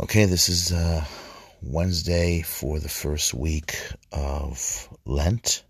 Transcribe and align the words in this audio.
Okay, 0.00 0.26
this 0.26 0.48
is 0.48 0.70
uh, 0.70 1.04
Wednesday 1.60 2.42
for 2.42 2.78
the 2.78 2.88
first 2.88 3.34
week 3.34 3.76
of 4.12 4.88
Lent. 5.04 5.64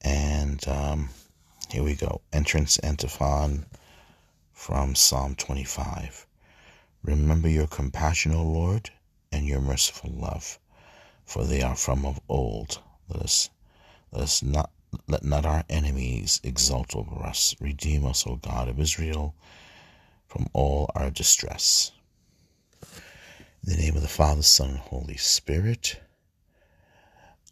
And 0.00 0.66
um, 0.68 1.08
here 1.68 1.82
we 1.82 1.96
go. 1.96 2.20
Entrance 2.32 2.78
antiphon 2.78 3.66
from 4.52 4.94
Psalm 4.94 5.34
25. 5.34 6.24
Remember 7.02 7.48
your 7.48 7.66
compassion, 7.66 8.32
O 8.32 8.44
Lord, 8.44 8.90
and 9.32 9.44
your 9.44 9.60
merciful 9.60 10.12
love, 10.14 10.60
for 11.24 11.42
they 11.42 11.62
are 11.62 11.74
from 11.74 12.06
of 12.06 12.20
old. 12.28 12.78
Let 13.08 13.24
us, 13.24 13.50
let 14.12 14.22
us 14.22 14.40
not 14.40 14.70
let 15.08 15.24
not 15.24 15.44
our 15.44 15.64
enemies 15.68 16.40
exult 16.44 16.94
over 16.94 17.24
us. 17.24 17.56
Redeem 17.60 18.06
us, 18.06 18.24
O 18.24 18.36
God 18.36 18.68
of 18.68 18.78
Israel, 18.78 19.34
from 20.28 20.46
all 20.52 20.88
our 20.94 21.10
distress. 21.10 21.90
In 23.66 23.72
the 23.72 23.82
name 23.82 23.96
of 23.96 24.02
the 24.02 24.06
Father, 24.06 24.44
Son, 24.44 24.70
and 24.70 24.78
Holy 24.78 25.16
Spirit, 25.16 26.00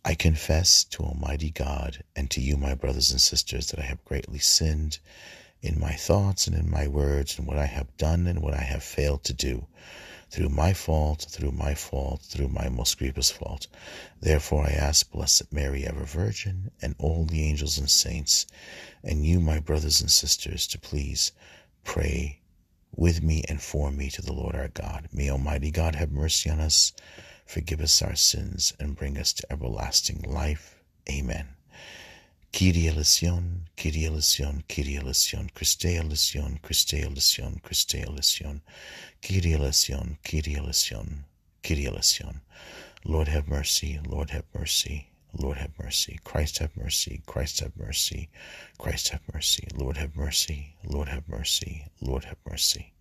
I 0.05 0.15
confess 0.15 0.85
to 0.85 1.03
Almighty 1.03 1.51
God 1.51 2.05
and 2.15 2.31
to 2.31 2.41
you, 2.41 2.57
my 2.57 2.77
brothers 2.77 3.11
and 3.11 3.21
sisters, 3.21 3.73
that 3.73 3.81
I 3.81 3.87
have 3.87 4.05
greatly 4.05 4.39
sinned 4.39 5.01
in 5.61 5.81
my 5.81 5.95
thoughts 5.95 6.47
and 6.47 6.55
in 6.55 6.71
my 6.71 6.87
words, 6.87 7.37
and 7.37 7.49
what 7.49 7.59
I 7.59 7.67
have 7.67 7.97
done 7.97 8.29
and 8.29 8.43
what 8.43 8.55
I 8.55 8.63
have 8.63 8.85
failed 8.85 9.25
to 9.25 9.33
do, 9.33 9.67
through 10.31 10.51
my 10.51 10.73
fault, 10.73 11.27
through 11.29 11.51
my 11.51 11.75
fault, 11.75 12.23
through 12.23 12.47
my 12.47 12.69
most 12.69 12.97
grievous 12.97 13.33
fault. 13.33 13.67
Therefore 14.21 14.69
I 14.69 14.71
ask 14.71 15.11
Blessed 15.11 15.53
Mary, 15.53 15.85
ever 15.85 16.05
Virgin, 16.05 16.71
and 16.81 16.95
all 17.01 17.25
the 17.25 17.43
angels 17.43 17.77
and 17.77 17.91
saints, 17.91 18.47
and 19.03 19.27
you, 19.27 19.41
my 19.41 19.59
brothers 19.59 20.01
and 20.01 20.13
sisters, 20.13 20.69
to 20.69 20.79
please 20.79 21.33
pray 21.83 22.39
with 22.97 23.23
me 23.23 23.45
and 23.49 23.61
for 23.61 23.91
me 23.91 24.09
to 24.11 24.23
the 24.23 24.33
Lord 24.33 24.55
our 24.55 24.69
God. 24.69 25.09
May 25.13 25.31
Almighty 25.31 25.71
God 25.71 25.95
have 25.95 26.13
mercy 26.13 26.51
on 26.51 26.61
us, 26.61 26.93
forgive 27.47 27.81
us 27.81 28.03
our 28.03 28.15
sins, 28.15 28.73
and 28.79 28.97
bring 28.97 29.19
us 29.19 29.33
to 29.35 29.53
everlasting 29.53 30.23
life. 30.23 30.77
Amen. 31.11 31.49
Kyrie 32.53 32.87
eleison, 32.87 33.69
Kyrie 33.77 34.07
eleison, 34.07 34.63
Kyrie 34.69 34.97
eleison, 34.97 35.51
Christe 35.55 35.87
eleison, 35.87 36.61
Christe 36.63 36.95
eleison, 36.95 37.61
Christe 37.65 37.97
eleison, 37.97 38.63
Kyrie 39.23 39.55
eleison, 39.55 40.19
Kyrie 40.23 40.57
eleison, 40.57 41.25
Kyrie 41.65 41.87
eleison. 41.87 42.43
Lord 43.05 43.27
have 43.27 43.49
mercy, 43.49 43.99
Lord 44.07 44.31
have 44.31 44.45
mercy, 44.55 45.09
Lord 45.37 45.59
have 45.59 45.79
mercy. 45.79 46.19
Christ 46.25 46.59
have 46.59 46.77
mercy. 46.77 47.23
Christ 47.27 47.61
have 47.61 47.77
mercy. 47.77 48.29
Christ 48.79 49.09
have 49.11 49.23
mercy. 49.33 49.67
Lord 49.75 49.97
have 49.97 50.17
mercy. 50.17 50.77
Lord 50.85 51.09
have 51.09 51.29
mercy. 51.29 51.87
Lord 52.01 52.25
have 52.25 52.39
mercy. 52.49 52.93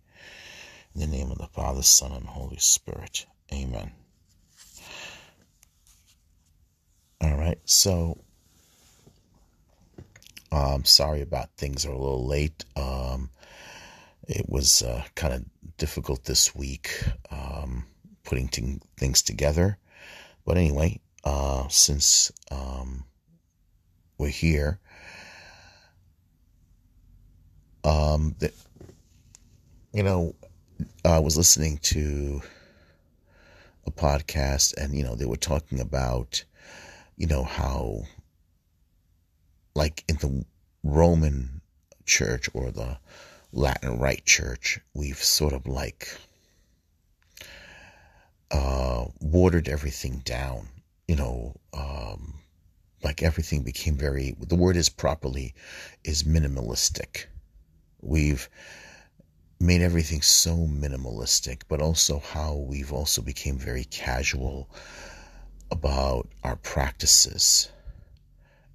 In 0.94 1.00
the 1.00 1.06
name 1.06 1.30
of 1.30 1.38
the 1.38 1.46
Father, 1.46 1.82
Son, 1.82 2.12
and 2.12 2.26
Holy 2.26 2.58
Spirit. 2.58 3.26
Amen. 3.52 3.92
All 7.20 7.36
right. 7.36 7.58
So, 7.64 8.18
um, 10.52 10.84
sorry 10.84 11.20
about 11.20 11.50
things 11.56 11.86
are 11.86 11.92
a 11.92 11.98
little 11.98 12.26
late. 12.26 12.64
Um, 12.76 13.30
it 14.28 14.48
was 14.48 14.82
uh, 14.82 15.04
kind 15.14 15.34
of 15.34 15.44
difficult 15.76 16.24
this 16.24 16.54
week 16.54 16.90
um, 17.30 17.86
putting 18.24 18.48
t- 18.48 18.80
things 18.96 19.22
together. 19.22 19.78
But 20.44 20.56
anyway, 20.58 21.00
uh, 21.24 21.66
since 21.68 22.30
um, 22.50 23.04
we're 24.18 24.28
here. 24.28 24.78
Um, 27.82 28.36
you 29.92 30.02
know, 30.02 30.34
I 31.04 31.18
was 31.18 31.36
listening 31.36 31.78
to 31.82 32.42
a 33.86 33.90
podcast, 33.90 34.74
and 34.76 34.94
you 34.94 35.02
know, 35.04 35.14
they 35.14 35.26
were 35.26 35.36
talking 35.36 35.80
about, 35.80 36.44
you 37.16 37.26
know, 37.26 37.44
how, 37.44 38.02
like 39.74 40.04
in 40.08 40.16
the 40.16 40.44
Roman 40.82 41.60
Church 42.06 42.48
or 42.54 42.70
the 42.70 42.98
Latin 43.52 43.98
Rite 43.98 44.24
Church, 44.24 44.80
we've 44.94 45.22
sort 45.22 45.52
of 45.52 45.66
like 45.66 46.08
uh, 48.50 49.06
watered 49.20 49.68
everything 49.68 50.22
down 50.24 50.68
you 51.08 51.16
know, 51.16 51.54
um, 51.72 52.34
like 53.02 53.22
everything 53.22 53.62
became 53.62 53.96
very, 53.96 54.34
the 54.38 54.54
word 54.54 54.76
is 54.76 54.88
properly, 54.88 55.54
is 56.02 56.22
minimalistic. 56.22 57.26
We've 58.00 58.48
made 59.60 59.82
everything 59.82 60.22
so 60.22 60.56
minimalistic, 60.56 61.62
but 61.68 61.80
also 61.80 62.18
how 62.18 62.54
we've 62.54 62.92
also 62.92 63.20
became 63.20 63.58
very 63.58 63.84
casual 63.84 64.70
about 65.70 66.28
our 66.42 66.56
practices. 66.56 67.70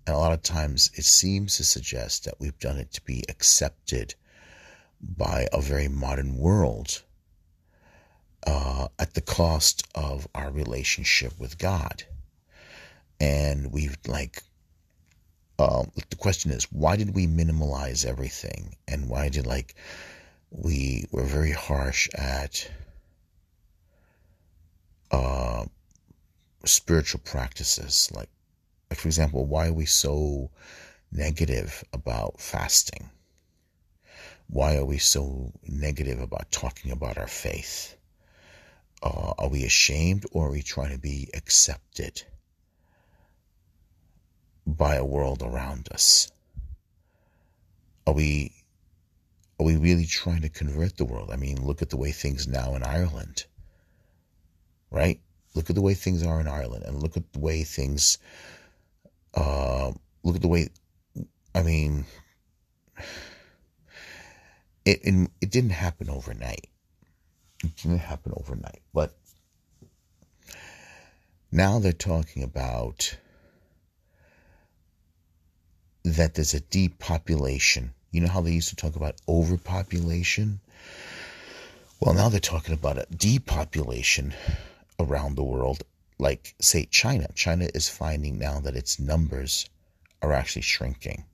And 0.06 0.16
a 0.16 0.20
lot 0.20 0.34
of 0.34 0.44
times 0.44 0.92
it 0.96 1.06
seems 1.06 1.58
to 1.58 1.64
suggest 1.64 2.26
that 2.26 2.40
we've 2.40 2.58
done 2.60 2.78
it 2.78 2.92
to 2.94 3.02
be 3.02 3.24
accepted 3.30 4.14
by 5.02 5.48
a 5.52 5.62
very 5.62 5.88
modern 5.88 6.38
world 6.38 7.04
uh, 8.46 8.88
at 9.00 9.14
the 9.14 9.22
cost 9.22 9.88
of 9.96 10.28
our 10.36 10.52
relationship 10.52 11.40
with 11.40 11.58
God 11.58 12.04
and 13.20 13.72
we've 13.72 13.98
like 14.08 14.44
um, 15.60 15.92
the 16.10 16.16
question 16.16 16.52
is 16.52 16.64
why 16.72 16.96
did 16.96 17.14
we 17.14 17.28
minimalize 17.28 18.06
everything? 18.06 18.78
And 18.88 19.10
why 19.10 19.30
did 19.30 19.46
like 19.46 19.76
we 20.52 21.06
were 21.12 21.26
very 21.26 21.52
harsh 21.52 22.10
at 22.16 22.70
uh, 25.12 25.66
spiritual 26.64 27.22
practices? 27.26 28.10
Like 28.16 28.30
like 28.90 29.00
for 29.00 29.08
example 29.08 29.46
why 29.46 29.68
are 29.68 29.74
we 29.74 29.86
so 29.86 30.50
negative 31.12 31.84
about 31.92 32.40
fasting? 32.40 33.10
Why 34.48 34.78
are 34.78 34.86
we 34.86 34.98
so 34.98 35.52
negative 35.68 36.22
about 36.22 36.52
talking 36.52 36.92
about 36.92 37.18
our 37.18 37.28
faith? 37.28 37.96
Uh, 39.04 39.34
are 39.38 39.50
we 39.50 39.64
ashamed 39.64 40.26
or 40.32 40.48
are 40.48 40.52
we 40.52 40.62
trying 40.62 40.92
to 40.92 40.98
be 40.98 41.30
accepted 41.34 42.24
by 44.78 44.96
a 44.96 45.06
world 45.06 45.42
around 45.42 45.90
us? 45.92 46.32
Are 48.08 48.14
we 48.14 48.54
are 49.60 49.66
we 49.66 49.76
really 49.76 50.06
trying 50.06 50.42
to 50.42 50.50
convert 50.50 50.98
the 50.98 51.06
world? 51.06 51.32
I 51.32 51.36
mean, 51.36 51.66
look 51.66 51.82
at 51.82 51.90
the 51.90 51.98
way 51.98 52.12
things 52.12 52.48
now 52.48 52.76
in 52.76 52.84
Ireland. 52.84 53.46
Right? 54.90 55.20
Look 55.54 55.70
at 55.70 55.76
the 55.76 55.82
way 55.82 55.94
things 55.94 56.26
are 56.26 56.40
in 56.40 56.48
Ireland 56.48 56.86
and 56.86 57.02
look 57.02 57.18
at 57.18 57.34
the 57.34 57.40
way 57.40 57.64
things 57.64 58.18
uh, 59.36 59.92
look 60.24 60.36
at 60.36 60.42
the 60.42 60.48
way 60.48 60.70
I 61.54 61.62
mean 61.62 62.06
it, 64.86 65.00
it 65.04 65.30
it 65.42 65.52
didn't 65.52 65.72
happen 65.72 66.10
overnight. 66.10 66.68
It 67.64 67.76
didn't 67.76 68.00
happen 68.00 68.34
overnight, 68.36 68.82
but 68.94 69.18
now 71.52 71.80
they're 71.80 71.92
talking 71.92 72.44
about 72.44 73.18
that 76.14 76.36
there's 76.36 76.54
a 76.54 76.60
depopulation. 76.60 77.94
You 78.12 78.22
know 78.22 78.28
how 78.28 78.42
they 78.42 78.52
used 78.52 78.70
to 78.70 78.76
talk 78.76 78.96
about 78.96 79.16
overpopulation? 79.28 80.60
Well, 82.00 82.16
now 82.16 82.30
they're 82.30 82.40
talking 82.40 82.74
about 82.74 82.98
a 82.98 83.06
depopulation 83.16 84.34
around 85.00 85.36
the 85.36 85.44
world. 85.44 85.84
Like, 86.18 86.56
say, 86.60 86.86
China. 86.86 87.28
China 87.36 87.68
is 87.74 87.90
finding 87.90 88.40
now 88.40 88.60
that 88.62 88.76
its 88.76 89.00
numbers 89.00 89.70
are 90.22 90.34
actually 90.34 90.64
shrinking. 90.64 91.26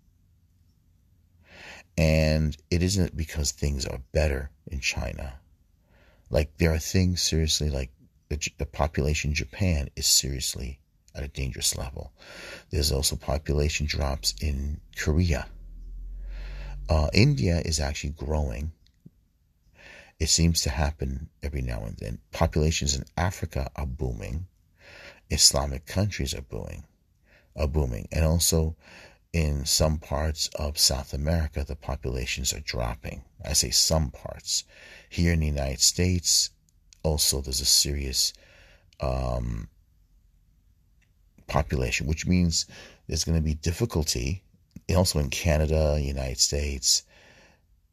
And 1.97 2.55
it 2.69 2.83
isn't 2.83 3.15
because 3.15 3.51
things 3.51 3.85
are 3.85 4.01
better 4.11 4.49
in 4.67 4.79
China. 4.79 5.35
Like, 6.29 6.57
there 6.57 6.73
are 6.73 6.79
things 6.79 7.21
seriously, 7.21 7.69
like 7.69 7.91
the, 8.29 8.37
the 8.57 8.65
population 8.65 9.31
in 9.31 9.35
Japan 9.35 9.89
is 9.95 10.07
seriously 10.07 10.79
at 11.15 11.23
a 11.23 11.27
dangerous 11.27 11.77
level. 11.77 12.11
There's 12.69 12.91
also 12.91 13.15
population 13.15 13.85
drops 13.85 14.33
in 14.41 14.81
Korea. 14.97 15.47
Uh, 16.89 17.09
India 17.13 17.61
is 17.65 17.79
actually 17.79 18.11
growing. 18.11 18.71
It 20.19 20.29
seems 20.29 20.61
to 20.61 20.69
happen 20.69 21.29
every 21.41 21.61
now 21.61 21.83
and 21.85 21.97
then. 21.97 22.19
Populations 22.31 22.95
in 22.95 23.05
Africa 23.17 23.69
are 23.75 23.87
booming. 23.87 24.47
Islamic 25.29 25.85
countries 25.85 26.33
are 26.33 26.41
booming, 26.41 26.83
are 27.55 27.67
booming, 27.67 28.07
and 28.11 28.23
also 28.23 28.75
in 29.33 29.65
some 29.65 29.97
parts 29.97 30.47
of 30.55 30.77
South 30.77 31.13
America, 31.13 31.65
the 31.65 31.75
populations 31.75 32.53
are 32.53 32.61
dropping. 32.61 33.23
I 33.43 33.53
say 33.53 33.71
some 33.71 34.11
parts. 34.11 34.63
Here 35.09 35.33
in 35.33 35.39
the 35.41 35.47
United 35.47 35.81
States, 35.81 36.51
also 37.03 37.41
there's 37.41 37.59
a 37.59 37.65
serious 37.65 38.31
um, 39.01 39.67
population, 41.47 42.07
which 42.07 42.25
means 42.27 42.65
there's 43.07 43.23
going 43.23 43.37
to 43.37 43.43
be 43.43 43.55
difficulty. 43.55 44.43
Also 44.95 45.19
in 45.19 45.29
Canada, 45.29 45.99
United 46.01 46.39
States, 46.39 47.03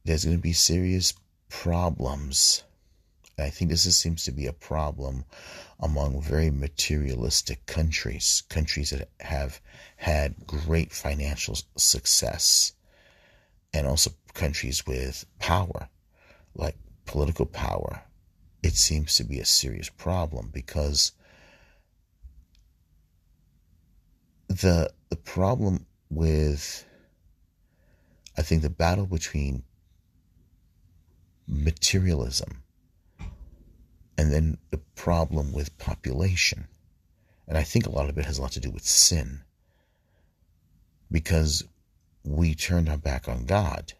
there's 0.05 0.25
going 0.25 0.37
to 0.37 0.43
be 0.43 0.53
serious 0.53 1.15
problems 1.49 2.65
And 3.37 3.47
I 3.47 3.51
think 3.51 3.71
this 3.71 3.87
is, 3.87 3.97
seems 3.97 4.25
to 4.25 4.33
be 4.33 4.47
a 4.47 4.53
problem 4.53 5.25
among 5.81 6.21
very 6.21 6.51
materialistic 6.51 7.67
countries, 7.67 8.43
countries 8.49 8.91
that 8.91 9.09
have 9.21 9.61
had 9.97 10.47
great 10.47 10.93
financial 10.93 11.57
success, 11.77 12.73
and 13.73 13.87
also 13.87 14.13
countries 14.35 14.87
with 14.87 15.25
power, 15.39 15.89
like 16.55 16.77
political 17.07 17.47
power. 17.47 18.03
It 18.63 18.75
seems 18.77 19.17
to 19.17 19.25
be 19.25 19.41
a 19.41 19.45
serious 19.45 19.89
problem 19.89 20.51
because 20.53 21.13
the 24.61 24.93
the 25.09 25.17
problem 25.17 25.87
with 26.11 26.85
I 28.37 28.43
think 28.43 28.63
the 28.63 28.71
battle 28.71 29.07
between 29.07 29.65
materialism 31.47 32.63
and 34.17 34.33
then 34.33 34.59
the 34.71 34.79
problem 34.79 35.53
with 35.53 35.77
population. 35.79 36.69
And 37.47 37.59
I 37.59 37.63
think 37.63 37.87
a 37.87 37.91
lot 37.91 38.09
of 38.09 38.17
it 38.19 38.25
has 38.25 38.39
a 38.39 38.43
lot 38.43 38.53
to 38.53 38.61
do 38.61 38.71
with 38.71 38.85
sin. 38.85 39.43
Because 41.11 41.65
we 42.25 42.55
turned 42.55 42.89
our 42.89 42.97
back 42.97 43.29
on 43.29 43.45
God. 43.45 43.93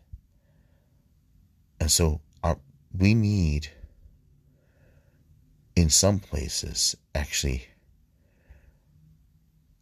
And 1.81 1.91
so 1.91 2.21
our, 2.43 2.59
we 2.97 3.15
need, 3.15 3.69
in 5.75 5.91
some 5.91 6.21
places, 6.21 6.97
actually, 7.15 7.67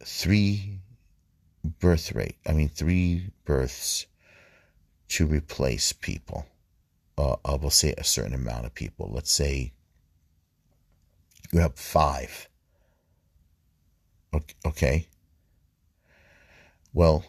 three 0.03 0.79
birth 1.63 2.13
rate, 2.13 2.37
I 2.47 2.53
mean, 2.53 2.69
three 2.69 3.31
births 3.45 4.05
to 5.09 5.25
replace 5.25 5.93
people. 5.93 6.45
Uh, 7.17 7.35
I 7.45 7.55
will 7.55 7.69
say 7.69 7.93
a 7.97 8.03
certain 8.03 8.33
amount 8.33 8.65
of 8.65 8.73
people. 8.73 9.09
Let's 9.13 9.31
say 9.31 9.73
you 11.51 11.59
have 11.59 11.75
five. 11.75 12.47
Okay. 14.65 15.07
Well, 16.93 17.25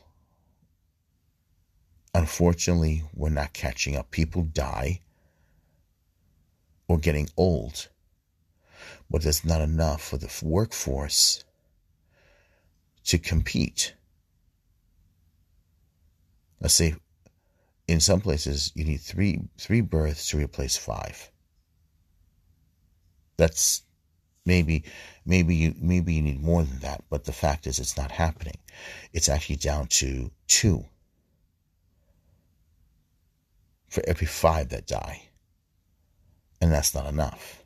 unfortunately, 2.14 3.02
we're 3.14 3.30
not 3.30 3.52
catching 3.52 3.96
up. 3.96 4.10
People 4.10 4.42
die 4.42 5.00
or 6.88 6.98
getting 6.98 7.28
old, 7.36 7.88
but 9.10 9.22
there's 9.22 9.44
not 9.44 9.60
enough 9.60 10.02
for 10.02 10.16
the 10.16 10.32
workforce 10.42 11.44
to 13.04 13.18
compete. 13.18 13.94
Let's 16.60 16.74
say 16.74 16.94
in 17.88 18.00
some 18.00 18.20
places 18.20 18.72
you 18.74 18.84
need 18.84 19.00
three 19.00 19.40
three 19.58 19.80
births 19.80 20.28
to 20.28 20.38
replace 20.38 20.76
five. 20.76 21.30
That's 23.36 23.82
maybe 24.46 24.84
maybe 25.24 25.54
you 25.54 25.74
maybe 25.80 26.14
you 26.14 26.22
need 26.22 26.42
more 26.42 26.62
than 26.62 26.78
that, 26.80 27.04
but 27.10 27.24
the 27.24 27.32
fact 27.32 27.66
is 27.66 27.78
it's 27.78 27.96
not 27.96 28.12
happening. 28.12 28.56
It's 29.12 29.28
actually 29.28 29.56
down 29.56 29.86
to 29.88 30.30
two 30.46 30.84
for 33.88 34.02
every 34.06 34.26
five 34.26 34.70
that 34.70 34.86
die. 34.86 35.28
And 36.62 36.72
that's 36.72 36.94
not 36.94 37.06
enough. 37.06 37.62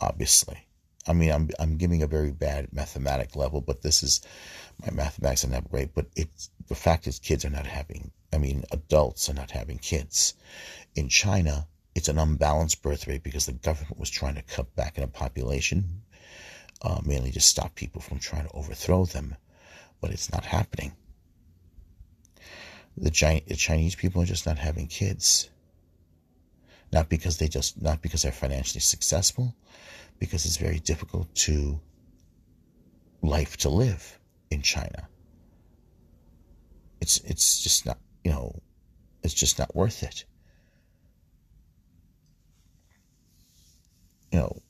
Obviously. 0.00 0.67
I 1.08 1.14
mean, 1.14 1.32
I'm 1.32 1.48
I'm 1.58 1.78
giving 1.78 2.02
a 2.02 2.06
very 2.06 2.30
bad 2.30 2.72
mathematic 2.72 3.34
level, 3.34 3.60
but 3.62 3.82
this 3.82 4.02
is 4.02 4.20
my 4.84 4.92
mathematics 4.92 5.44
are 5.44 5.48
not 5.48 5.70
great. 5.70 5.94
But 5.94 6.06
it's 6.14 6.50
the 6.68 6.74
fact 6.74 7.06
is, 7.06 7.18
kids 7.18 7.44
are 7.44 7.50
not 7.50 7.66
having. 7.66 8.12
I 8.32 8.38
mean, 8.38 8.64
adults 8.70 9.30
are 9.30 9.34
not 9.34 9.50
having 9.50 9.78
kids. 9.78 10.34
In 10.94 11.08
China, 11.08 11.66
it's 11.94 12.08
an 12.08 12.18
unbalanced 12.18 12.82
birth 12.82 13.06
rate 13.06 13.22
because 13.22 13.46
the 13.46 13.52
government 13.52 13.98
was 13.98 14.10
trying 14.10 14.34
to 14.34 14.42
cut 14.42 14.76
back 14.76 14.98
in 14.98 15.04
a 15.04 15.08
population, 15.08 16.02
uh, 16.82 17.00
mainly 17.04 17.32
to 17.32 17.40
stop 17.40 17.74
people 17.74 18.02
from 18.02 18.18
trying 18.18 18.46
to 18.46 18.54
overthrow 18.54 19.06
them. 19.06 19.34
But 20.00 20.10
it's 20.10 20.30
not 20.30 20.44
happening. 20.44 20.92
The 22.96 23.10
Chinese 23.10 23.94
people 23.94 24.22
are 24.22 24.26
just 24.26 24.46
not 24.46 24.58
having 24.58 24.88
kids. 24.88 25.48
Not 26.98 27.08
because 27.08 27.36
they 27.38 27.46
just 27.46 27.80
not 27.80 28.02
because 28.02 28.22
they're 28.22 28.32
financially 28.32 28.80
successful, 28.80 29.54
because 30.18 30.44
it's 30.44 30.56
very 30.56 30.80
difficult 30.80 31.32
to 31.46 31.80
life 33.22 33.56
to 33.58 33.68
live 33.68 34.18
in 34.50 34.62
China. 34.62 35.08
It's 37.00 37.18
it's 37.18 37.62
just 37.62 37.86
not 37.86 37.98
you 38.24 38.32
know 38.32 38.60
it's 39.22 39.32
just 39.32 39.60
not 39.60 39.76
worth 39.76 40.02
it. 40.02 40.24
You 44.32 44.40
know, 44.40 44.62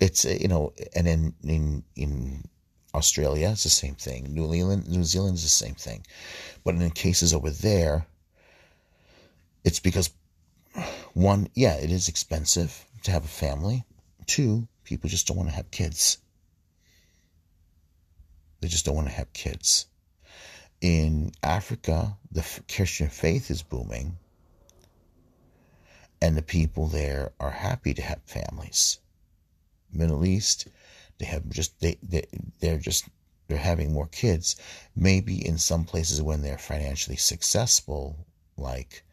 it's 0.00 0.24
you 0.24 0.48
know, 0.48 0.72
and 0.96 1.06
in 1.06 1.32
in 1.44 1.84
in 1.94 2.42
Australia 2.92 3.50
it's 3.50 3.62
the 3.62 3.70
same 3.70 3.94
thing. 3.94 4.34
New 4.34 4.50
Zealand 4.52 4.88
New 4.88 5.04
Zealand 5.04 5.36
is 5.36 5.44
the 5.44 5.58
same 5.64 5.76
thing, 5.76 6.04
but 6.64 6.74
in 6.74 6.90
cases 6.90 7.32
over 7.32 7.50
there, 7.50 8.04
it's 9.62 9.78
because 9.78 10.10
one, 11.14 11.48
yeah, 11.54 11.74
it 11.74 11.90
is 11.90 12.08
expensive 12.08 12.84
to 13.02 13.10
have 13.10 13.24
a 13.24 13.28
family. 13.28 13.84
Two, 14.26 14.68
people 14.84 15.10
just 15.10 15.26
don't 15.26 15.36
want 15.36 15.48
to 15.48 15.54
have 15.54 15.70
kids. 15.70 16.18
They 18.60 18.68
just 18.68 18.84
don't 18.84 18.94
want 18.94 19.08
to 19.08 19.14
have 19.14 19.32
kids. 19.32 19.86
In 20.80 21.32
Africa, 21.42 22.16
the 22.30 22.44
Christian 22.72 23.08
faith 23.08 23.50
is 23.50 23.62
booming, 23.62 24.18
and 26.20 26.36
the 26.36 26.42
people 26.42 26.86
there 26.86 27.32
are 27.40 27.50
happy 27.50 27.94
to 27.94 28.02
have 28.02 28.22
families. 28.24 28.98
Middle 29.92 30.24
East, 30.24 30.68
they 31.18 31.26
have 31.26 31.48
just 31.50 31.78
they, 31.80 31.98
they 32.02 32.24
they're 32.60 32.78
just 32.78 33.04
they're 33.48 33.58
having 33.58 33.92
more 33.92 34.06
kids. 34.06 34.56
Maybe 34.96 35.46
in 35.46 35.58
some 35.58 35.84
places 35.84 36.22
when 36.22 36.42
they're 36.42 36.58
financially 36.58 37.16
successful, 37.16 38.26
like 38.56 39.04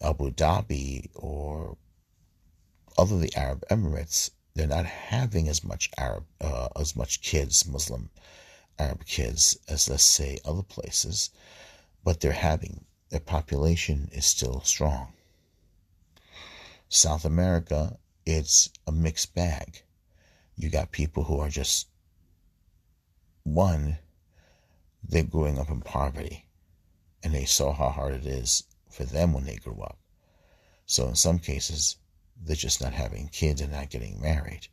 Abu 0.00 0.30
Dhabi 0.30 1.08
or 1.14 1.76
other 2.96 3.18
the 3.18 3.34
Arab 3.36 3.64
Emirates, 3.70 4.30
they're 4.54 4.66
not 4.66 4.86
having 4.86 5.48
as 5.48 5.64
much 5.64 5.90
Arab, 5.98 6.24
uh, 6.40 6.68
as 6.76 6.96
much 6.96 7.20
kids, 7.22 7.66
Muslim 7.66 8.10
Arab 8.78 9.04
kids, 9.06 9.58
as 9.68 9.88
let's 9.88 10.02
say 10.02 10.38
other 10.44 10.62
places, 10.62 11.30
but 12.04 12.20
they're 12.20 12.32
having 12.32 12.84
their 13.10 13.20
population 13.20 14.08
is 14.12 14.26
still 14.26 14.60
strong. 14.62 15.12
South 16.88 17.24
America, 17.24 17.98
it's 18.24 18.70
a 18.86 18.92
mixed 18.92 19.34
bag. 19.34 19.82
You 20.56 20.70
got 20.70 20.92
people 20.92 21.24
who 21.24 21.40
are 21.40 21.48
just 21.48 21.88
one, 23.44 23.98
they're 25.02 25.22
growing 25.22 25.58
up 25.58 25.70
in 25.70 25.80
poverty, 25.80 26.46
and 27.22 27.34
they 27.34 27.44
saw 27.44 27.72
how 27.72 27.88
hard 27.90 28.14
it 28.14 28.26
is 28.26 28.64
for 28.98 29.04
them 29.04 29.32
when 29.32 29.44
they 29.44 29.54
grew 29.54 29.80
up. 29.80 29.96
So 30.84 31.06
in 31.06 31.14
some 31.14 31.38
cases, 31.38 31.98
they're 32.36 32.56
just 32.56 32.80
not 32.80 32.92
having 32.92 33.28
kids 33.28 33.60
and 33.60 33.70
not 33.70 33.90
getting 33.90 34.20
married. 34.20 34.66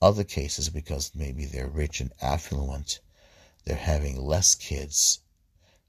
Other 0.00 0.24
cases, 0.24 0.70
because 0.70 1.14
maybe 1.14 1.44
they're 1.44 1.68
rich 1.68 2.00
and 2.00 2.10
affluent, 2.22 3.00
they're 3.66 3.76
having 3.76 4.18
less 4.18 4.54
kids 4.54 5.20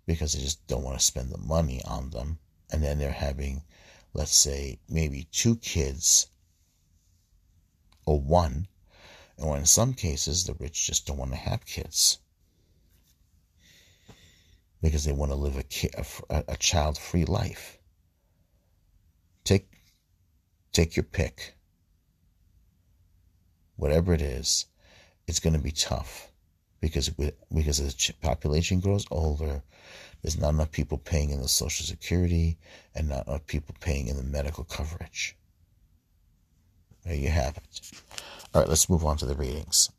because 0.05 0.33
they 0.33 0.41
just 0.41 0.67
don't 0.67 0.83
want 0.83 1.00
to 1.00 1.05
spend 1.05 1.31
the 1.31 1.38
money 1.38 1.81
on 1.86 2.09
them. 2.09 2.39
And 2.69 2.83
then 2.83 3.00
they're 3.00 3.12
having, 3.12 3.63
let's 4.13 4.36
say, 4.36 4.79
maybe 4.89 5.29
two 5.31 5.55
kids 5.55 6.27
or 8.05 8.19
one. 8.19 8.67
Or 9.38 9.55
in 9.55 9.65
some 9.65 9.93
cases, 9.93 10.43
the 10.43 10.53
rich 10.55 10.86
just 10.86 11.07
don't 11.07 11.17
want 11.17 11.31
to 11.31 11.38
have 11.38 11.65
kids 11.65 12.19
because 14.81 15.05
they 15.05 15.12
want 15.12 15.31
to 15.31 15.36
live 15.36 15.57
a, 15.57 16.05
a, 16.29 16.43
a 16.50 16.57
child 16.57 16.98
free 16.98 17.25
life. 17.25 17.77
Take 19.43 19.69
Take 20.71 20.95
your 20.95 21.03
pick. 21.03 21.55
Whatever 23.75 24.13
it 24.13 24.21
is, 24.21 24.65
it's 25.27 25.39
going 25.39 25.53
to 25.53 25.59
be 25.59 25.71
tough 25.71 26.31
because 26.79 27.09
because 27.09 27.77
the 27.77 28.13
population 28.21 28.79
grows 28.79 29.05
older, 29.09 29.63
there's 30.21 30.39
not 30.39 30.53
enough 30.53 30.71
people 30.71 30.98
paying 30.98 31.31
in 31.31 31.41
the 31.41 31.48
Social 31.48 31.86
Security 31.86 32.57
and 32.93 33.09
not 33.09 33.27
enough 33.27 33.45
people 33.48 33.75
paying 33.79 34.07
in 34.07 34.17
the 34.17 34.24
medical 34.24 34.63
coverage. 34.63 35.36
There 37.05 37.15
you 37.15 37.29
have 37.29 37.57
it. 37.57 37.91
All 38.53 38.62
right, 38.62 38.69
let's 38.69 38.89
move 38.89 39.05
on 39.05 39.17
to 39.17 39.25
the 39.25 39.36
readings. 39.36 39.89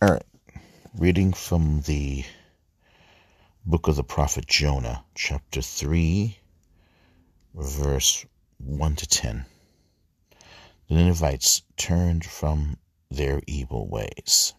All 0.00 0.10
right, 0.10 0.24
reading 0.96 1.32
from 1.32 1.82
the 1.82 2.24
book 3.68 3.88
of 3.88 3.96
the 3.96 4.04
prophet 4.04 4.46
Jonah, 4.46 5.04
chapter 5.16 5.60
3, 5.60 6.38
verse 7.52 8.24
1 8.58 8.94
to 8.94 9.08
10 9.08 9.44
the 10.88 10.94
Ninevites 10.94 11.62
turned 11.76 12.24
from 12.24 12.78
their 13.10 13.42
evil 13.48 13.88
ways. 13.88 14.54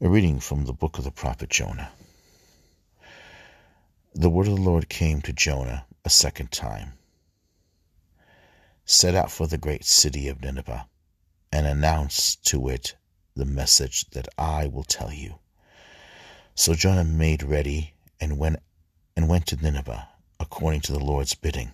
A 0.00 0.08
reading 0.08 0.38
from 0.38 0.64
the 0.64 0.72
book 0.72 0.96
of 0.96 1.02
the 1.02 1.10
prophet 1.10 1.50
Jonah. 1.50 1.90
The 4.14 4.30
word 4.30 4.46
of 4.46 4.54
the 4.54 4.62
Lord 4.62 4.88
came 4.88 5.20
to 5.22 5.32
Jonah 5.32 5.86
a 6.04 6.10
second 6.10 6.52
time. 6.52 6.92
set 8.84 9.16
out 9.16 9.32
for 9.32 9.48
the 9.48 9.58
great 9.58 9.84
city 9.84 10.28
of 10.28 10.40
Nineveh 10.40 10.86
and 11.50 11.66
announce 11.66 12.36
to 12.36 12.68
it 12.68 12.94
the 13.34 13.44
message 13.44 14.08
that 14.10 14.28
I 14.38 14.68
will 14.68 14.84
tell 14.84 15.12
you. 15.12 15.40
So 16.54 16.74
Jonah 16.74 17.04
made 17.04 17.42
ready 17.42 17.94
and 18.20 18.38
went 18.38 18.58
and 19.16 19.28
went 19.28 19.46
to 19.46 19.56
Nineveh 19.56 20.08
according 20.38 20.82
to 20.82 20.92
the 20.92 21.02
Lord's 21.02 21.34
bidding. 21.34 21.72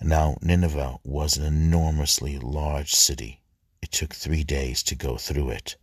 Now 0.00 0.36
Nineveh 0.42 0.98
was 1.04 1.36
an 1.36 1.44
enormously 1.44 2.38
large 2.38 2.94
city. 2.94 3.40
It 3.80 3.92
took 3.92 4.14
three 4.14 4.44
days 4.44 4.82
to 4.84 4.94
go 4.94 5.16
through 5.16 5.50
it. 5.50 5.76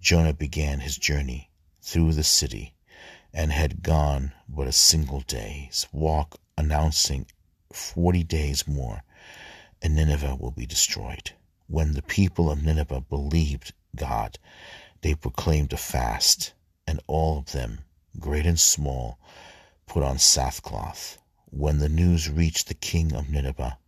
Jonah 0.00 0.34
began 0.34 0.80
his 0.80 0.98
journey 0.98 1.50
through 1.80 2.12
the 2.12 2.22
city 2.22 2.74
and 3.32 3.50
had 3.50 3.82
gone 3.82 4.32
but 4.46 4.68
a 4.68 4.72
single 4.72 5.20
day's 5.20 5.86
walk, 5.92 6.38
announcing 6.58 7.26
forty 7.72 8.22
days 8.22 8.68
more, 8.68 9.02
and 9.80 9.96
Nineveh 9.96 10.36
will 10.38 10.50
be 10.50 10.66
destroyed. 10.66 11.32
When 11.66 11.94
the 11.94 12.02
people 12.02 12.50
of 12.50 12.62
Nineveh 12.62 13.02
believed 13.08 13.72
God, 13.96 14.38
they 15.00 15.14
proclaimed 15.14 15.72
a 15.72 15.76
fast, 15.78 16.52
and 16.86 17.00
all 17.06 17.38
of 17.38 17.52
them, 17.52 17.80
great 18.18 18.46
and 18.46 18.58
small, 18.58 19.18
put 19.86 20.02
on 20.02 20.18
sackcloth. 20.18 21.18
When 21.50 21.78
the 21.78 21.88
news 21.88 22.28
reached 22.28 22.68
the 22.68 22.74
king 22.74 23.12
of 23.12 23.28
Nineveh, 23.28 23.78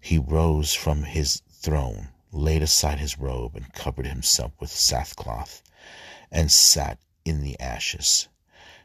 he 0.00 0.18
rose 0.18 0.74
from 0.74 1.04
his 1.04 1.42
throne 1.50 2.08
laid 2.32 2.62
aside 2.62 2.98
his 2.98 3.18
robe 3.18 3.54
and 3.54 3.72
covered 3.74 4.06
himself 4.06 4.52
with 4.58 4.70
sackcloth, 4.70 5.62
and 6.30 6.50
sat 6.50 6.98
in 7.24 7.42
the 7.42 7.58
ashes. 7.60 8.28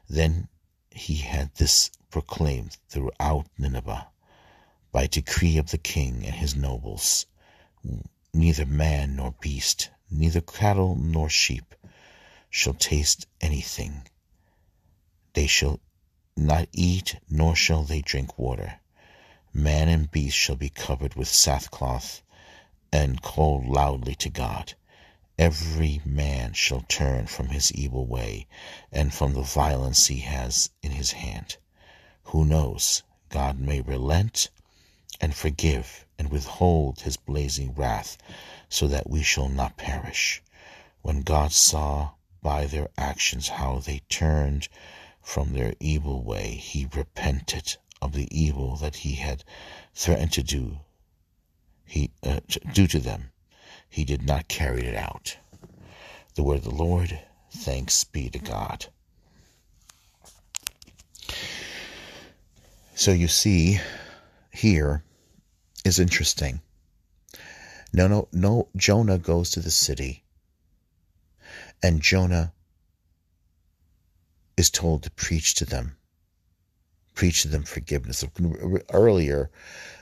Then 0.10 0.50
he 0.89 1.15
had 1.15 1.56
this 1.56 1.89
proclaimed 2.10 2.77
throughout 2.89 3.48
Nineveh 3.58 4.08
by 4.91 5.08
decree 5.08 5.58
of 5.58 5.72
the 5.72 5.77
king 5.77 6.25
and 6.25 6.36
his 6.36 6.56
nobles 6.56 7.25
neither 8.34 8.65
man 8.65 9.15
nor 9.15 9.34
beast, 9.39 9.89
neither 10.12 10.41
cattle 10.41 10.96
nor 10.96 11.29
sheep 11.29 11.74
shall 12.50 12.74
taste 12.74 13.27
anything. 13.42 14.08
They 15.34 15.48
shall 15.48 15.80
not 16.36 16.70
eat, 16.72 17.16
nor 17.30 17.56
shall 17.56 17.84
they 17.84 18.01
drink 18.01 18.38
water. 18.38 18.80
Man 19.54 19.89
and 19.89 20.10
beast 20.12 20.38
shall 20.38 20.56
be 20.56 20.70
covered 20.70 21.16
with 21.16 21.27
sackcloth 21.27 22.22
and 22.92 23.22
call 23.22 23.63
loudly 23.66 24.16
to 24.16 24.30
God. 24.30 24.75
Every 25.39 26.01
man 26.06 26.54
shall 26.54 26.82
turn 26.82 27.27
from 27.27 27.50
his 27.50 27.72
evil 27.74 28.06
way 28.06 28.48
and 28.92 29.13
from 29.13 29.34
the 29.34 29.42
violence 29.42 30.08
he 30.08 30.22
has 30.22 30.70
in 30.82 30.92
his 30.92 31.12
hand. 31.12 31.58
Who 32.25 32.46
knows? 32.46 33.04
God 33.30 33.60
may 33.60 33.82
relent 33.82 34.50
and 35.22 35.36
forgive 35.36 36.06
and 36.18 36.32
withhold 36.32 37.01
his 37.01 37.18
blazing 37.18 37.74
wrath 37.74 38.18
so 38.70 38.88
that 38.88 39.10
we 39.10 39.22
shall 39.24 39.50
not 39.50 39.77
perish. 39.77 40.42
When 41.01 41.22
God 41.22 41.51
saw 41.51 42.12
by 42.48 42.66
their 42.66 42.88
actions 42.98 43.50
how 43.50 43.77
they 43.80 44.00
turned 44.08 44.70
from 45.22 45.51
their 45.51 45.74
evil 45.82 46.24
way, 46.24 46.56
he 46.56 46.88
repented 46.96 47.75
of 48.01 48.13
the 48.13 48.30
evil 48.32 48.77
that 48.77 48.96
he 48.96 49.16
had 49.16 49.44
threatened 49.94 50.32
to 50.32 50.42
do 50.42 50.80
he 51.84 52.10
uh, 52.24 52.39
due 52.74 52.88
to 52.88 53.00
them. 53.00 53.32
He 53.89 54.06
did 54.06 54.22
not 54.25 54.48
carry 54.48 54.86
it 54.86 54.96
out. 54.96 55.36
The 56.36 56.44
word 56.44 56.60
of 56.60 56.63
the 56.63 56.70
Lord, 56.70 57.20
thanks 57.51 58.06
be 58.06 58.30
to 58.30 58.39
God. 58.39 58.86
So 62.96 63.12
you 63.12 63.27
see, 63.27 63.82
here 64.51 65.04
is 65.84 66.00
interesting. 66.00 66.62
No, 67.92 68.08
no, 68.08 68.30
no. 68.32 68.70
Jonah 68.77 69.18
goes 69.18 69.50
to 69.51 69.60
the 69.60 69.72
city, 69.72 70.24
and 71.84 72.01
Jonah 72.01 72.53
is 74.55 74.69
told 74.69 75.03
to 75.03 75.12
preach 75.12 75.53
to 75.55 75.65
them, 75.65 75.96
preach 77.13 77.43
to 77.43 77.48
them 77.48 77.63
forgiveness. 77.63 78.24
Earlier, 78.91 79.51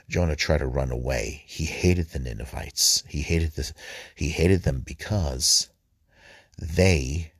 Jonah 0.08 0.36
tried 0.36 0.58
to 0.58 0.66
run 0.66 0.90
away. 0.90 1.42
He 1.46 1.64
hated 1.64 2.10
the 2.10 2.18
Ninevites. 2.18 3.02
He 3.08 3.20
hated 3.20 3.52
this. 3.52 3.72
He 4.14 4.30
hated 4.30 4.62
them 4.62 4.82
because 4.84 5.68
they 6.58 7.32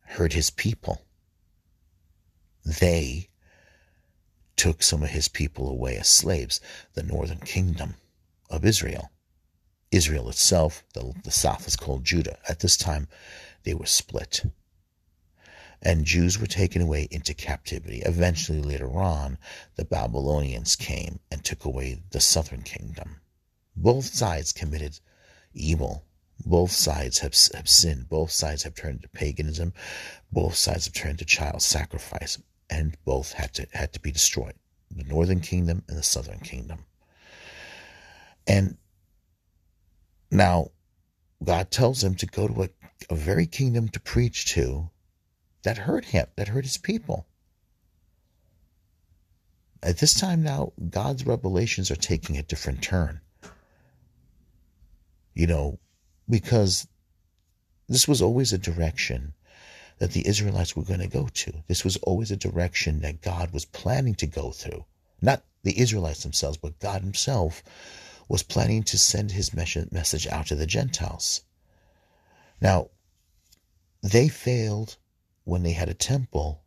hurt 0.00 0.32
his 0.34 0.50
people. 0.50 1.02
They 2.64 3.28
took 4.56 4.82
some 4.82 5.02
of 5.02 5.10
his 5.10 5.28
people 5.28 5.68
away 5.68 5.96
as 5.96 6.08
slaves, 6.08 6.60
the 6.94 7.02
northern 7.02 7.40
kingdom 7.40 7.94
of 8.50 8.64
Israel. 8.64 9.10
Israel 9.90 10.28
itself, 10.28 10.82
the, 10.94 11.14
the 11.22 11.30
south 11.30 11.66
is 11.66 11.76
called 11.76 12.04
Judah. 12.04 12.38
At 12.48 12.60
this 12.60 12.76
time, 12.76 13.08
they 13.64 13.74
were 13.74 13.86
split 13.86 14.44
and 15.84 16.06
Jews 16.06 16.38
were 16.38 16.46
taken 16.46 16.80
away 16.80 17.06
into 17.10 17.34
captivity. 17.34 18.00
Eventually, 18.00 18.62
later 18.62 18.90
on, 18.90 19.36
the 19.76 19.84
Babylonians 19.84 20.76
came 20.76 21.20
and 21.30 21.44
took 21.44 21.64
away 21.64 22.02
the 22.10 22.20
southern 22.20 22.62
kingdom. 22.62 23.20
Both 23.76 24.06
sides 24.06 24.52
committed 24.52 24.98
evil. 25.52 26.06
Both 26.44 26.72
sides 26.72 27.18
have, 27.18 27.34
have 27.54 27.68
sinned. 27.68 28.08
Both 28.08 28.30
sides 28.30 28.62
have 28.62 28.74
turned 28.74 29.02
to 29.02 29.08
paganism. 29.08 29.74
Both 30.32 30.56
sides 30.56 30.86
have 30.86 30.94
turned 30.94 31.18
to 31.18 31.26
child 31.26 31.60
sacrifice. 31.60 32.38
And 32.70 32.96
both 33.04 33.32
had 33.32 33.52
to, 33.54 33.66
had 33.74 33.92
to 33.92 34.00
be 34.00 34.10
destroyed 34.10 34.54
the 34.90 35.04
northern 35.04 35.40
kingdom 35.40 35.82
and 35.88 35.98
the 35.98 36.02
southern 36.02 36.38
kingdom. 36.40 36.86
And 38.46 38.78
now, 40.30 40.70
God 41.44 41.70
tells 41.70 42.02
him 42.02 42.14
to 42.16 42.26
go 42.26 42.48
to 42.48 42.62
a, 42.64 42.68
a 43.10 43.14
very 43.14 43.46
kingdom 43.46 43.88
to 43.90 44.00
preach 44.00 44.46
to 44.54 44.90
that 45.62 45.78
hurt 45.78 46.06
him, 46.06 46.26
that 46.36 46.48
hurt 46.48 46.64
his 46.64 46.76
people. 46.76 47.26
At 49.82 49.98
this 49.98 50.14
time 50.14 50.42
now, 50.42 50.72
God's 50.90 51.26
revelations 51.26 51.90
are 51.90 51.96
taking 51.96 52.36
a 52.38 52.42
different 52.42 52.82
turn. 52.82 53.20
You 55.34 55.46
know, 55.46 55.78
because 56.28 56.86
this 57.88 58.08
was 58.08 58.22
always 58.22 58.52
a 58.52 58.58
direction 58.58 59.34
that 59.98 60.12
the 60.12 60.26
Israelites 60.26 60.74
were 60.74 60.82
going 60.82 61.00
to 61.00 61.06
go 61.06 61.28
to. 61.28 61.52
This 61.68 61.84
was 61.84 61.96
always 61.98 62.30
a 62.30 62.36
direction 62.36 63.00
that 63.00 63.20
God 63.20 63.52
was 63.52 63.64
planning 63.64 64.14
to 64.16 64.26
go 64.26 64.50
through. 64.50 64.84
Not 65.20 65.44
the 65.62 65.78
Israelites 65.78 66.22
themselves, 66.22 66.56
but 66.56 66.78
God 66.78 67.02
Himself 67.02 67.62
was 68.28 68.42
planning 68.42 68.82
to 68.84 68.98
send 68.98 69.32
His 69.32 69.52
message 69.54 70.26
out 70.26 70.46
to 70.46 70.54
the 70.54 70.66
Gentiles. 70.66 71.42
Now, 72.60 72.90
they 74.02 74.28
failed 74.28 74.96
when 75.44 75.62
they 75.62 75.72
had 75.72 75.88
a 75.88 75.94
temple 75.94 76.62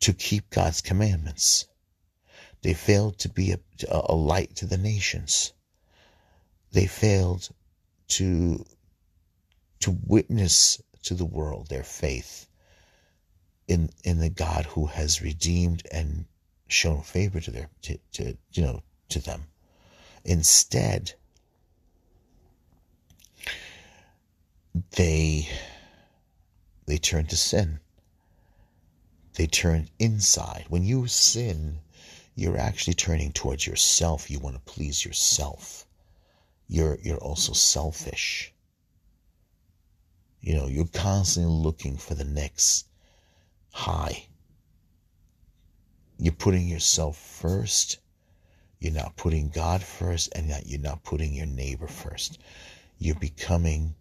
to 0.00 0.12
keep 0.12 0.50
God's 0.50 0.80
commandments. 0.80 1.66
They 2.62 2.74
failed 2.74 3.18
to 3.20 3.28
be 3.28 3.52
a, 3.52 3.58
a 3.88 4.14
light 4.14 4.56
to 4.56 4.66
the 4.66 4.78
nations. 4.78 5.52
They 6.72 6.86
failed 6.86 7.48
to 8.08 8.64
to 9.80 9.98
witness 10.06 10.80
to 11.02 11.14
the 11.14 11.24
world 11.24 11.68
their 11.68 11.82
faith 11.82 12.46
in 13.66 13.90
in 14.04 14.18
the 14.18 14.30
God 14.30 14.66
who 14.66 14.86
has 14.86 15.22
redeemed 15.22 15.86
and 15.90 16.26
shown 16.72 17.02
favor 17.02 17.40
to 17.40 17.50
their 17.50 17.68
to, 17.82 17.98
to 18.12 18.36
you 18.52 18.62
know 18.62 18.82
to 19.10 19.20
them. 19.20 19.44
Instead, 20.24 21.14
they 24.92 25.48
they 26.86 26.98
turn 26.98 27.26
to 27.26 27.36
sin. 27.36 27.80
They 29.34 29.46
turn 29.46 29.88
inside. 29.98 30.66
When 30.68 30.84
you 30.84 31.06
sin, 31.06 31.78
you're 32.34 32.58
actually 32.58 32.94
turning 32.94 33.32
towards 33.32 33.66
yourself. 33.66 34.30
You 34.30 34.38
want 34.38 34.56
to 34.56 34.72
please 34.72 35.04
yourself. 35.04 35.86
You're 36.68 36.98
you're 37.02 37.18
also 37.18 37.52
selfish. 37.52 38.52
You 40.40 40.56
know, 40.56 40.66
you're 40.66 40.86
constantly 40.86 41.52
looking 41.52 41.96
for 41.96 42.14
the 42.14 42.24
next 42.24 42.86
high. 43.72 44.26
You're 46.22 46.32
putting 46.32 46.68
yourself 46.68 47.18
first. 47.18 47.98
You're 48.78 48.92
not 48.92 49.16
putting 49.16 49.48
God 49.48 49.82
first, 49.82 50.32
and 50.36 50.50
that 50.50 50.68
you're 50.68 50.78
not 50.78 51.02
putting 51.02 51.34
your 51.34 51.46
neighbor 51.46 51.88
first. 51.88 52.38
You're 52.98 53.16
becoming 53.16 53.96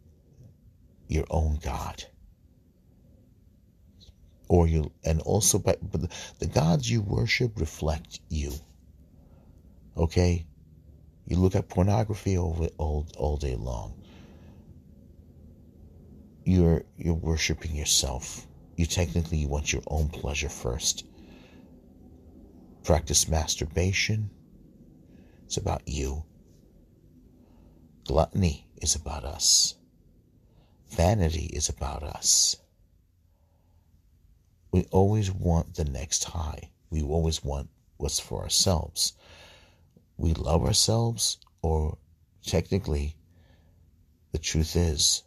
your 1.08 1.26
own 1.32 1.58
God. 1.64 2.04
Or 4.50 4.68
you 4.68 4.92
and 5.04 5.20
also 5.22 5.58
but, 5.58 5.80
but 5.92 6.12
the 6.38 6.46
gods 6.46 6.92
you 6.92 7.02
worship 7.02 7.60
reflect 7.60 8.20
you. 8.30 8.54
Okay? 9.98 10.46
You 11.26 11.38
look 11.38 11.56
at 11.56 11.70
pornography 11.70 12.38
over 12.38 12.68
all, 12.78 13.08
all 13.18 13.38
day 13.38 13.56
long. 13.56 13.96
You're 16.46 16.84
you're 17.00 17.16
worshiping 17.16 17.76
yourself. 17.76 18.46
You 18.76 18.86
technically 18.86 19.48
want 19.48 19.74
your 19.74 19.82
own 19.88 20.10
pleasure 20.10 20.50
first 20.50 21.06
practice 22.84 23.28
masturbation 23.28 24.30
It's 25.46 25.58
about 25.58 25.88
you. 25.88 26.24
Gluttony 28.06 28.68
is 28.82 28.96
about 28.96 29.24
us. 29.26 29.76
Vanity 30.90 31.46
is 31.46 31.70
about 31.70 32.04
us. 32.04 32.56
We 34.72 34.86
always 34.92 35.32
want 35.32 35.76
the 35.76 35.86
next 35.86 36.24
high. 36.24 36.72
We 36.90 37.04
always 37.04 37.44
want 37.44 37.70
what's 37.98 38.20
for 38.20 38.42
ourselves. 38.42 39.14
We 40.18 40.34
love 40.34 40.64
ourselves, 40.64 41.38
or 41.62 41.98
technically, 42.46 43.18
the 44.32 44.40
truth 44.40 44.76
is, 44.76 45.24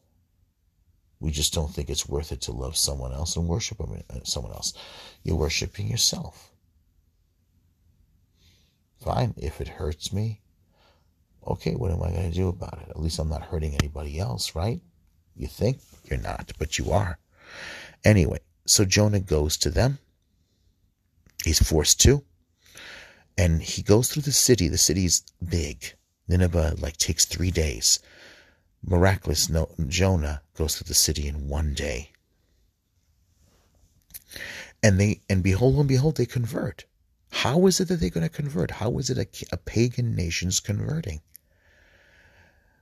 we 1.20 1.30
just 1.30 1.54
don't 1.54 1.72
think 1.72 1.90
it's 1.90 2.08
worth 2.08 2.32
it 2.32 2.42
to 2.42 2.52
love 2.52 2.76
someone 2.76 3.12
else 3.12 3.36
and 3.36 3.48
worship 3.48 3.80
uh, 3.80 4.20
someone 4.24 4.52
else. 4.52 4.72
You're 5.22 5.36
worshiping 5.36 5.88
yourself. 5.88 6.53
Fine, 9.04 9.34
if 9.36 9.60
it 9.60 9.68
hurts 9.68 10.14
me, 10.14 10.40
okay, 11.46 11.74
what 11.74 11.90
am 11.90 12.02
I 12.02 12.10
going 12.10 12.30
to 12.30 12.34
do 12.34 12.48
about 12.48 12.80
it? 12.80 12.88
At 12.88 12.98
least 12.98 13.18
I'm 13.18 13.28
not 13.28 13.42
hurting 13.42 13.74
anybody 13.74 14.18
else, 14.18 14.54
right? 14.54 14.80
You 15.36 15.46
think 15.46 15.80
you're 16.06 16.18
not, 16.18 16.52
but 16.58 16.78
you 16.78 16.90
are. 16.90 17.18
Anyway, 18.02 18.38
so 18.64 18.86
Jonah 18.86 19.20
goes 19.20 19.58
to 19.58 19.68
them. 19.68 19.98
He's 21.44 21.62
forced 21.62 22.00
to. 22.00 22.24
And 23.36 23.62
he 23.62 23.82
goes 23.82 24.08
through 24.08 24.22
the 24.22 24.32
city. 24.32 24.68
The 24.68 24.78
city's 24.78 25.22
big. 25.46 25.94
Nineveh 26.26 26.76
like 26.80 26.96
takes 26.96 27.26
three 27.26 27.50
days. 27.50 27.98
Miraculous 28.82 29.50
no, 29.50 29.68
Jonah 29.86 30.40
goes 30.56 30.76
through 30.76 30.88
the 30.88 30.94
city 30.94 31.28
in 31.28 31.48
one 31.48 31.74
day. 31.74 32.12
And 34.82 34.98
they 34.98 35.20
and 35.28 35.42
behold 35.42 35.78
and 35.78 35.88
behold 35.88 36.16
they 36.16 36.24
convert. 36.24 36.86
How 37.34 37.66
is 37.66 37.80
it 37.80 37.88
that 37.88 37.96
they're 37.96 38.10
going 38.10 38.26
to 38.26 38.34
convert? 38.34 38.70
How 38.70 38.96
is 38.98 39.10
it 39.10 39.18
a, 39.18 39.26
a 39.52 39.56
pagan 39.56 40.14
nation's 40.14 40.60
converting? 40.60 41.20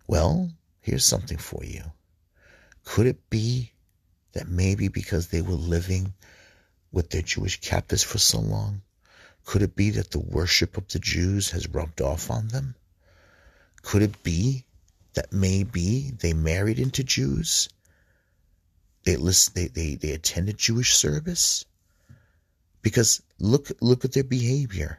Well, 0.07 0.53
here's 0.81 1.07
something 1.07 1.39
for 1.39 1.65
you. 1.65 1.83
Could 2.85 3.07
it 3.07 3.31
be 3.31 3.73
that 4.33 4.49
maybe 4.49 4.89
because 4.89 5.29
they 5.29 5.41
were 5.41 5.55
living 5.55 6.13
with 6.93 7.11
their 7.11 7.23
Jewish 7.23 7.61
captives 7.61 8.03
for 8.03 8.19
so 8.19 8.41
long, 8.41 8.83
could 9.45 9.63
it 9.63 9.75
be 9.75 9.91
that 9.91 10.11
the 10.11 10.21
worship 10.21 10.77
of 10.77 10.87
the 10.89 10.99
Jews 10.99 11.51
has 11.51 11.67
rubbed 11.69 12.01
off 12.01 12.31
on 12.31 12.49
them? 12.49 12.75
Could 13.81 14.03
it 14.03 14.23
be 14.23 14.65
that 15.15 15.33
maybe 15.33 16.11
they 16.11 16.35
married 16.35 16.79
into 16.79 17.03
Jews? 17.03 17.69
They 19.05 19.17
list, 19.17 19.55
they, 19.55 19.69
they, 19.69 19.95
they 19.97 20.13
attended 20.13 20.59
Jewish 20.59 20.95
service? 20.95 21.65
Because 22.83 23.23
look 23.39 23.71
look 23.81 24.05
at 24.05 24.13
their 24.13 24.25
behavior. 24.25 24.99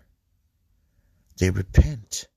They 1.38 1.50
repent. 1.50 2.28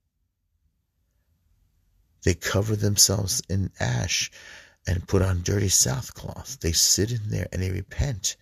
They 2.24 2.34
cover 2.34 2.74
themselves 2.74 3.42
in 3.48 3.70
ash 3.78 4.32
and 4.86 5.06
put 5.06 5.22
on 5.22 5.42
dirty 5.42 5.68
sackcloth. 5.68 6.58
They 6.60 6.72
sit 6.72 7.12
in 7.12 7.30
there 7.30 7.46
and 7.52 7.62
they 7.62 7.70
repent. 7.70 8.36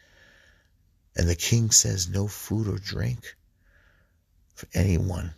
And 1.17 1.29
the 1.29 1.35
king 1.35 1.71
says, 1.71 2.09
No 2.09 2.27
food 2.27 2.69
or 2.69 2.79
drink 2.79 3.37
for 4.55 4.67
anyone 4.75 5.35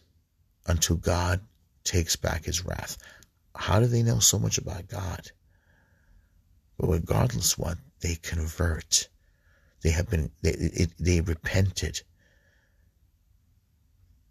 until 0.67 0.97
God 0.97 1.41
takes 1.85 2.17
back 2.17 2.45
his 2.45 2.65
wrath. 2.65 2.99
How 3.55 3.81
do 3.81 3.87
they 3.87 4.03
know 4.03 4.19
so 4.19 4.39
much 4.39 4.59
about 4.59 4.89
God? 4.89 5.31
But 6.79 6.89
regardless 6.89 7.57
what, 7.57 7.79
they 8.01 8.17
convert. 8.17 9.09
They 9.87 9.93
have 9.93 10.11
been, 10.11 10.33
they, 10.43 10.89
they 10.99 11.21
repented. 11.21 12.03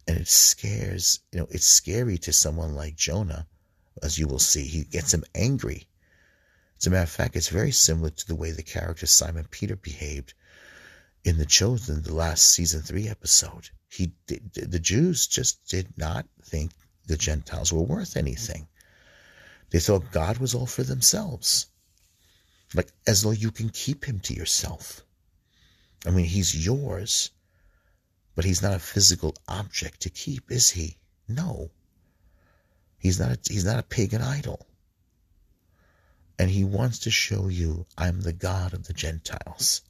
And 0.06 0.18
it 0.18 0.28
scares, 0.28 1.22
you 1.32 1.40
know, 1.40 1.48
it's 1.50 1.66
scary 1.66 2.18
to 2.20 2.34
someone 2.34 2.76
like 2.76 2.96
Jonah, 2.98 3.48
as 4.04 4.18
you 4.18 4.28
will 4.28 4.39
see. 4.39 4.63
He 4.63 4.84
gets 4.84 5.13
him 5.13 5.24
angry 5.34 5.88
as 6.80 6.88
a 6.88 6.89
matter 6.89 7.04
of 7.04 7.10
fact, 7.10 7.36
it's 7.38 7.48
very 7.48 7.72
similar 7.72 8.10
to 8.10 8.28
the 8.28 8.36
way 8.36 8.52
the 8.52 8.62
character 8.62 9.06
Simon 9.06 9.48
Peter 9.50 9.76
behaved 9.78 10.34
in 11.24 11.38
The 11.38 11.46
Chosen, 11.46 12.04
the 12.04 12.13
last 12.13 12.44
season 12.44 12.82
three 12.82 13.08
episode. 13.08 13.70
He, 13.89 14.12
the 14.28 14.80
Jews 14.80 15.26
just 15.26 15.65
did 15.68 15.98
not 15.98 16.28
think 16.44 16.74
the 17.08 17.18
Gentiles 17.18 17.72
were 17.72 17.82
worth 17.82 18.18
anything. 18.18 18.68
They 19.70 19.80
thought 19.80 20.12
God 20.12 20.38
was 20.38 20.54
all 20.54 20.65
for 20.65 20.84
themselves, 20.84 21.68
like 22.74 22.91
as 23.08 23.22
though 23.22 23.32
you 23.32 23.52
can 23.52 23.70
keep 23.70 24.06
him 24.06 24.20
to 24.22 24.34
yourself. 24.34 25.05
I 26.06 26.12
mean, 26.12 26.26
he's 26.26 26.65
yours, 26.65 27.32
but 28.36 28.46
he's 28.46 28.62
not 28.62 28.74
a 28.74 28.80
physical 28.80 29.36
object 29.48 30.02
to 30.02 30.10
keep, 30.10 30.52
is 30.52 30.70
he? 30.70 30.98
No. 31.28 31.72
He's 33.00 33.20
not. 33.20 33.32
A, 33.32 33.39
he's 33.52 33.65
not 33.65 33.80
a 33.80 33.84
pagan 33.84 34.22
idol. 34.22 34.65
And 36.38 36.52
he 36.52 36.63
wants 36.63 37.00
to 37.00 37.12
show 37.12 37.48
you, 37.48 37.86
I'm 37.98 38.22
the 38.22 38.34
God 38.34 38.74
of 38.74 38.88
the 38.88 38.94
Gentiles. 38.94 39.82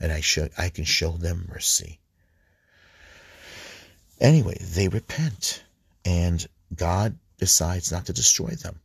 And 0.00 0.10
I 0.10 0.20
show 0.20 0.48
I 0.58 0.68
can 0.68 0.84
show 0.84 1.12
them 1.12 1.48
mercy. 1.48 2.00
Anyway, 4.20 4.56
they 4.60 4.88
repent. 4.88 5.62
And 6.04 6.46
God 6.74 7.18
decides 7.38 7.92
not 7.92 8.06
to 8.06 8.12
destroy 8.12 8.50
them. 8.50 8.80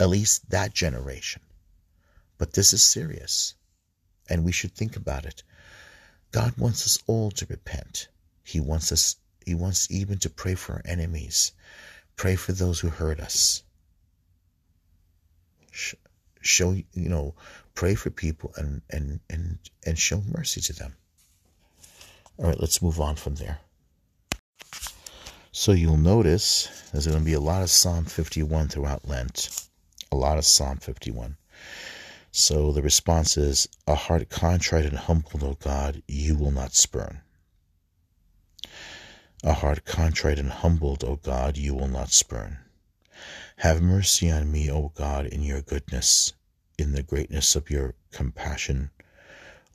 At 0.00 0.08
least 0.08 0.50
that 0.50 0.72
generation. 0.74 1.42
But 2.38 2.52
this 2.52 2.72
is 2.72 2.82
serious. 2.82 3.54
And 4.28 4.44
we 4.44 4.52
should 4.52 4.72
think 4.72 4.96
about 4.96 5.24
it. 5.24 5.42
God 6.32 6.56
wants 6.58 6.84
us 6.86 6.98
all 7.06 7.30
to 7.32 7.46
repent. 7.46 8.08
He 8.42 8.60
wants 8.60 8.92
us 8.92 9.16
he 9.44 9.54
wants 9.54 9.90
even 9.90 10.18
to 10.20 10.30
pray 10.30 10.54
for 10.54 10.74
our 10.74 10.82
enemies. 10.86 11.52
Pray 12.16 12.34
for 12.34 12.52
those 12.52 12.80
who 12.80 12.88
hurt 12.88 13.20
us 13.20 13.62
show 16.44 16.72
you 16.72 17.08
know 17.08 17.34
pray 17.74 17.94
for 17.94 18.10
people 18.10 18.52
and 18.56 18.82
and 18.90 19.20
and 19.30 19.58
and 19.84 19.98
show 19.98 20.22
mercy 20.32 20.60
to 20.60 20.72
them 20.72 20.94
all 22.38 22.46
right 22.46 22.60
let's 22.60 22.82
move 22.82 23.00
on 23.00 23.16
from 23.16 23.34
there 23.36 23.58
so 25.52 25.72
you'll 25.72 25.96
notice 25.96 26.68
there's 26.92 27.06
going 27.06 27.18
to 27.18 27.24
be 27.24 27.32
a 27.32 27.40
lot 27.40 27.62
of 27.62 27.70
psalm 27.70 28.04
51 28.04 28.68
throughout 28.68 29.08
lent 29.08 29.68
a 30.12 30.16
lot 30.16 30.38
of 30.38 30.44
psalm 30.44 30.76
51 30.76 31.36
so 32.36 32.72
the 32.72 32.82
response 32.82 33.36
is 33.36 33.68
a 33.86 33.94
heart 33.94 34.28
contrite 34.28 34.84
and 34.84 34.98
humbled 34.98 35.44
o 35.44 35.54
god 35.60 36.02
you 36.08 36.34
will 36.36 36.50
not 36.50 36.74
spurn 36.74 37.20
a 39.44 39.52
heart 39.52 39.84
contrite 39.84 40.38
and 40.38 40.50
humbled 40.50 41.04
o 41.04 41.14
god 41.16 41.56
you 41.56 41.72
will 41.74 41.88
not 41.88 42.10
spurn 42.10 42.58
have 43.58 43.80
mercy 43.80 44.28
on 44.30 44.50
me, 44.50 44.68
O 44.68 44.88
God, 44.88 45.26
in 45.26 45.40
your 45.40 45.62
goodness, 45.62 46.32
in 46.76 46.92
the 46.92 47.04
greatness 47.04 47.54
of 47.54 47.70
your 47.70 47.94
compassion. 48.10 48.90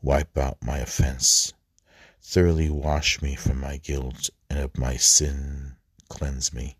Wipe 0.01 0.37
out 0.37 0.61
my 0.61 0.79
offense. 0.79 1.53
Thoroughly 2.21 2.69
wash 2.69 3.21
me 3.21 3.35
from 3.35 3.61
my 3.61 3.77
guilt, 3.77 4.29
and 4.49 4.59
of 4.59 4.77
my 4.77 4.97
sin 4.97 5.77
cleanse 6.09 6.51
me. 6.51 6.75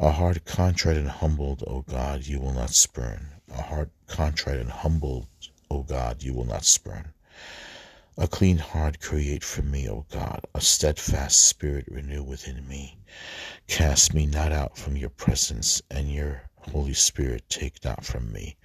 A 0.00 0.10
heart 0.10 0.44
contrite 0.44 0.96
and 0.96 1.08
humbled, 1.08 1.62
O 1.66 1.82
God, 1.82 2.26
you 2.26 2.40
will 2.40 2.52
not 2.52 2.74
spurn. 2.74 3.37
A 3.50 3.62
heart 3.62 3.90
contrite 4.06 4.58
and 4.58 4.70
humbled, 4.70 5.26
O 5.70 5.82
God, 5.82 6.22
you 6.22 6.34
will 6.34 6.44
not 6.44 6.64
spurn. 6.64 7.12
A 8.16 8.26
clean 8.26 8.58
heart 8.58 9.00
create 9.00 9.44
for 9.44 9.62
me, 9.62 9.88
O 9.88 10.04
God, 10.10 10.44
a 10.54 10.60
steadfast 10.60 11.40
spirit 11.40 11.86
renew 11.88 12.22
within 12.22 12.66
me. 12.66 12.98
Cast 13.68 14.12
me 14.12 14.26
not 14.26 14.50
out 14.50 14.76
from 14.76 14.96
your 14.96 15.10
presence, 15.10 15.80
and 15.88 16.12
your 16.12 16.50
Holy 16.72 16.94
Spirit 16.94 17.48
take 17.48 17.84
not 17.84 18.04
from 18.04 18.32
me. 18.32 18.56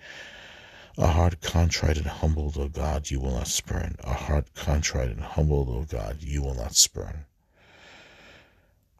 A 0.97 1.07
heart 1.07 1.39
contrite 1.41 1.97
and 1.97 2.07
humbled, 2.07 2.57
O 2.57 2.67
God, 2.67 3.09
you 3.11 3.19
will 3.19 3.31
not 3.31 3.47
spurn. 3.47 3.95
A 4.03 4.13
heart 4.13 4.53
contrite 4.53 5.09
and 5.09 5.21
humbled, 5.21 5.69
O 5.69 5.83
God, 5.83 6.21
you 6.21 6.41
will 6.41 6.55
not 6.55 6.75
spurn. 6.75 7.25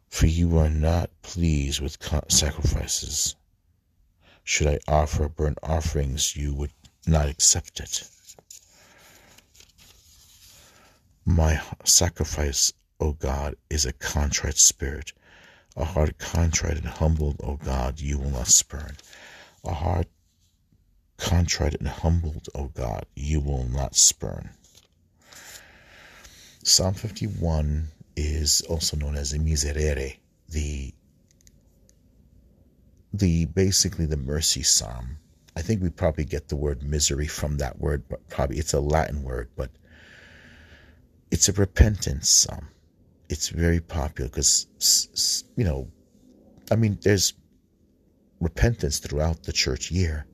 For 0.09 0.27
you 0.27 0.57
are 0.59 0.69
not 0.69 1.09
pleased 1.23 1.81
with 1.81 1.97
sacrifices. 2.29 3.35
Should 4.43 4.67
I 4.67 4.79
offer 4.87 5.29
burnt 5.29 5.57
offerings, 5.63 6.35
you 6.35 6.53
would 6.53 6.71
not 7.07 7.29
accept 7.29 7.79
it. 7.79 8.09
My 11.25 11.61
sacrifice, 11.85 12.73
O 12.99 13.13
God, 13.13 13.55
is 13.69 13.85
a 13.85 13.93
contrite 13.93 14.57
spirit. 14.57 15.13
A 15.77 15.85
heart 15.85 16.17
contrite 16.17 16.77
and 16.77 16.87
humbled, 16.87 17.37
O 17.41 17.55
God, 17.55 17.99
you 17.99 18.19
will 18.19 18.29
not 18.29 18.47
spurn. 18.47 18.97
A 19.63 19.73
heart 19.73 20.07
contrite 21.17 21.75
and 21.75 21.87
humbled, 21.87 22.49
O 22.53 22.65
God, 22.65 23.05
you 23.15 23.39
will 23.39 23.63
not 23.63 23.95
spurn. 23.95 24.49
Psalm 26.63 26.93
51 26.93 27.87
is 28.15 28.61
also 28.61 28.97
known 28.97 29.15
as 29.15 29.31
the 29.31 29.39
Miserere, 29.39 30.17
the 30.49 30.93
the 33.13 33.45
basically 33.45 34.05
the 34.05 34.17
mercy 34.17 34.63
psalm. 34.63 35.17
I 35.55 35.61
think 35.61 35.81
we 35.81 35.89
probably 35.89 36.25
get 36.25 36.47
the 36.47 36.55
word 36.55 36.81
misery 36.81 37.27
from 37.27 37.57
that 37.57 37.79
word, 37.79 38.03
but 38.09 38.27
probably 38.27 38.57
it's 38.57 38.73
a 38.73 38.79
Latin 38.79 39.21
word, 39.23 39.49
but 39.55 39.69
it's 41.29 41.47
a 41.47 41.53
repentance 41.53 42.29
psalm. 42.29 42.69
It's 43.29 43.49
very 43.49 43.79
popular 43.79 44.29
because, 44.29 44.65
you 45.55 45.63
know, 45.63 45.87
I 46.71 46.75
mean, 46.75 46.97
there's 47.03 47.33
repentance 48.39 48.99
throughout 48.99 49.43
the 49.43 49.53
church 49.53 49.91
year, 49.91 50.25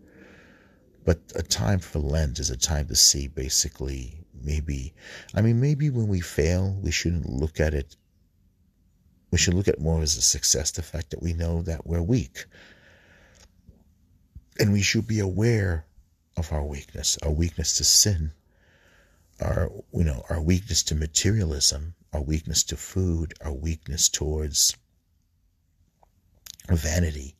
but 1.06 1.20
a 1.36 1.44
time 1.44 1.80
for 1.80 2.00
Lent 2.00 2.40
is 2.40 2.50
a 2.50 2.58
time 2.58 2.88
to 2.88 2.96
see 2.96 3.28
basically 3.28 4.26
maybe, 4.42 4.94
I 5.36 5.42
mean, 5.42 5.60
maybe 5.60 5.90
when 5.90 6.08
we 6.08 6.22
fail, 6.22 6.78
we 6.82 6.92
shouldn't 6.92 7.30
look 7.30 7.60
at 7.60 7.74
it. 7.74 7.96
We 9.32 9.38
should 9.38 9.54
look 9.54 9.68
at 9.68 9.80
more 9.80 10.02
as 10.02 10.18
a 10.18 10.22
success, 10.22 10.72
the 10.72 10.82
fact 10.82 11.12
that 11.12 11.22
we 11.22 11.34
know 11.34 11.62
that 11.62 11.86
we're 11.86 12.02
weak. 12.02 12.46
And 14.60 14.74
we 14.74 14.82
should 14.82 15.08
be 15.08 15.20
aware 15.20 15.86
of 16.36 16.52
our 16.52 16.66
weakness, 16.66 17.18
our 17.22 17.32
weakness 17.32 17.78
to 17.78 17.84
sin, 17.84 18.32
our 19.40 19.72
you 19.94 20.04
know, 20.04 20.26
our 20.30 20.42
weakness 20.42 20.84
to 20.84 20.96
materialism, 20.96 21.96
our 22.12 22.22
weakness 22.22 22.64
to 22.64 22.78
food, 22.78 23.34
our 23.42 23.54
weakness 23.54 24.10
towards 24.10 24.76
vanity, 26.68 27.36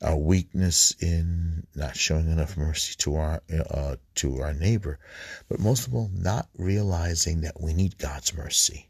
our 0.00 0.16
weakness 0.16 0.94
in 1.00 1.66
not 1.74 1.96
showing 1.96 2.30
enough 2.30 2.56
mercy 2.56 2.94
to 2.98 3.16
our 3.16 3.42
uh, 3.70 3.96
to 4.14 4.40
our 4.40 4.54
neighbor, 4.54 4.98
but 5.48 5.58
most 5.58 5.86
of 5.86 5.94
all, 5.94 6.10
not 6.14 6.48
realizing 6.56 7.40
that 7.40 7.60
we 7.60 7.74
need 7.74 7.98
God's 7.98 8.32
mercy 8.34 8.88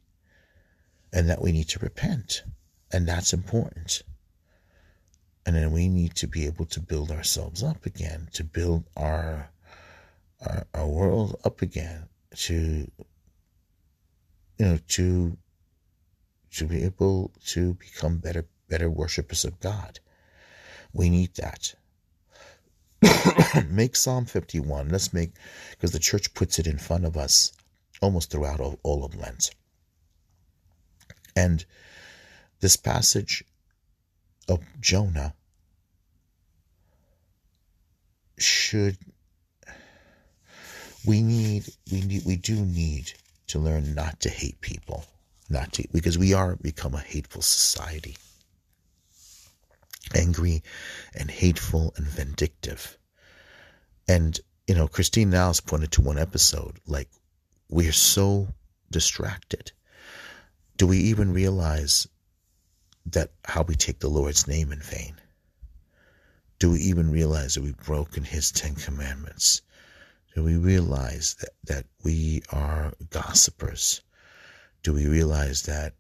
and 1.15 1.31
that 1.31 1.41
we 1.41 1.53
need 1.53 1.69
to 1.69 1.79
repent, 1.79 2.43
and 2.93 3.07
that's 3.07 3.33
important. 3.33 4.03
And 5.47 5.55
then 5.55 5.71
we 5.71 5.89
need 5.89 6.17
to 6.17 6.27
be 6.27 6.45
able 6.47 6.67
to 6.67 6.81
build 6.81 7.11
ourselves 7.13 7.63
up 7.63 7.87
again, 7.87 8.29
to 8.33 8.43
build 8.43 8.85
our 8.97 9.51
our, 10.45 10.67
our 10.75 10.89
world 10.89 11.41
up 11.45 11.63
again, 11.63 12.09
to 12.37 12.91
you 14.59 14.67
know 14.67 14.79
to 14.89 15.39
to 16.57 16.67
be 16.67 16.83
able 16.83 17.33
to 17.47 17.75
become 17.75 18.19
better 18.19 18.47
better 18.69 18.91
worshippers 18.91 19.45
of 19.45 19.61
God. 19.61 20.01
We 20.93 21.11
need 21.11 21.35
that. 21.35 21.75
make 23.69 23.95
Psalm 23.95 24.27
51. 24.27 24.89
Let's 24.89 25.13
make, 25.13 25.33
because 25.71 25.93
the 25.93 25.99
church 25.99 26.33
puts 26.35 26.59
it 26.59 26.67
in 26.67 26.79
front 26.79 27.05
of 27.05 27.17
us 27.17 27.53
almost 28.01 28.31
throughout 28.31 28.61
all, 28.61 28.79
all 28.83 29.05
of 29.05 29.15
Lent. 29.15 29.51
And 31.37 31.65
this 32.61 32.77
passage 32.77 33.45
of 34.49 34.61
Jonah 34.81 35.35
should 38.39 38.97
we 41.07 41.23
need 41.23 41.65
we 41.93 42.01
need 42.01 42.25
we 42.25 42.37
do 42.37 42.55
need 42.55 43.13
to 43.47 43.59
learn 43.59 43.95
not 43.95 44.21
to 44.21 44.29
hate 44.29 44.61
people 44.61 45.05
not 45.49 45.73
to 45.73 45.85
because 45.93 46.19
we 46.19 46.35
are 46.35 46.57
become 46.57 46.95
a 46.95 47.01
hateful 47.01 47.43
society 47.43 48.17
angry 50.13 50.63
and 51.15 51.31
hateful 51.31 51.95
and 51.97 52.07
vindictive. 52.07 52.99
And, 54.07 54.39
you 54.67 54.75
know, 54.75 54.89
Christine 54.89 55.31
Niles 55.31 55.61
pointed 55.61 55.93
to 55.93 56.03
one 56.03 56.19
episode 56.19 56.79
like, 56.87 57.09
we're 57.69 57.93
so 57.93 58.49
distracted. 58.91 59.73
Do 60.77 60.89
we 60.89 60.99
even 60.99 61.33
realize 61.33 62.09
that 63.07 63.31
how 63.45 63.63
we 63.63 63.77
take 63.77 64.01
the 64.01 64.09
Lord's 64.09 64.49
name 64.49 64.73
in 64.73 64.81
vain? 64.81 65.15
Do 66.59 66.73
we 66.73 66.81
even 66.81 67.13
realize 67.13 67.55
that 67.55 67.63
we've 67.63 67.77
broken 67.77 68.25
his 68.25 68.51
Ten 68.51 68.75
Commandments? 68.75 69.63
Do 70.35 70.43
we 70.43 70.57
realize 70.57 71.37
that, 71.41 71.51
that 71.67 71.87
we 72.03 72.43
are 72.51 72.93
gossipers? 73.11 74.01
Do 74.83 74.93
we 74.95 75.07
realize 75.07 75.63
that, 75.63 75.95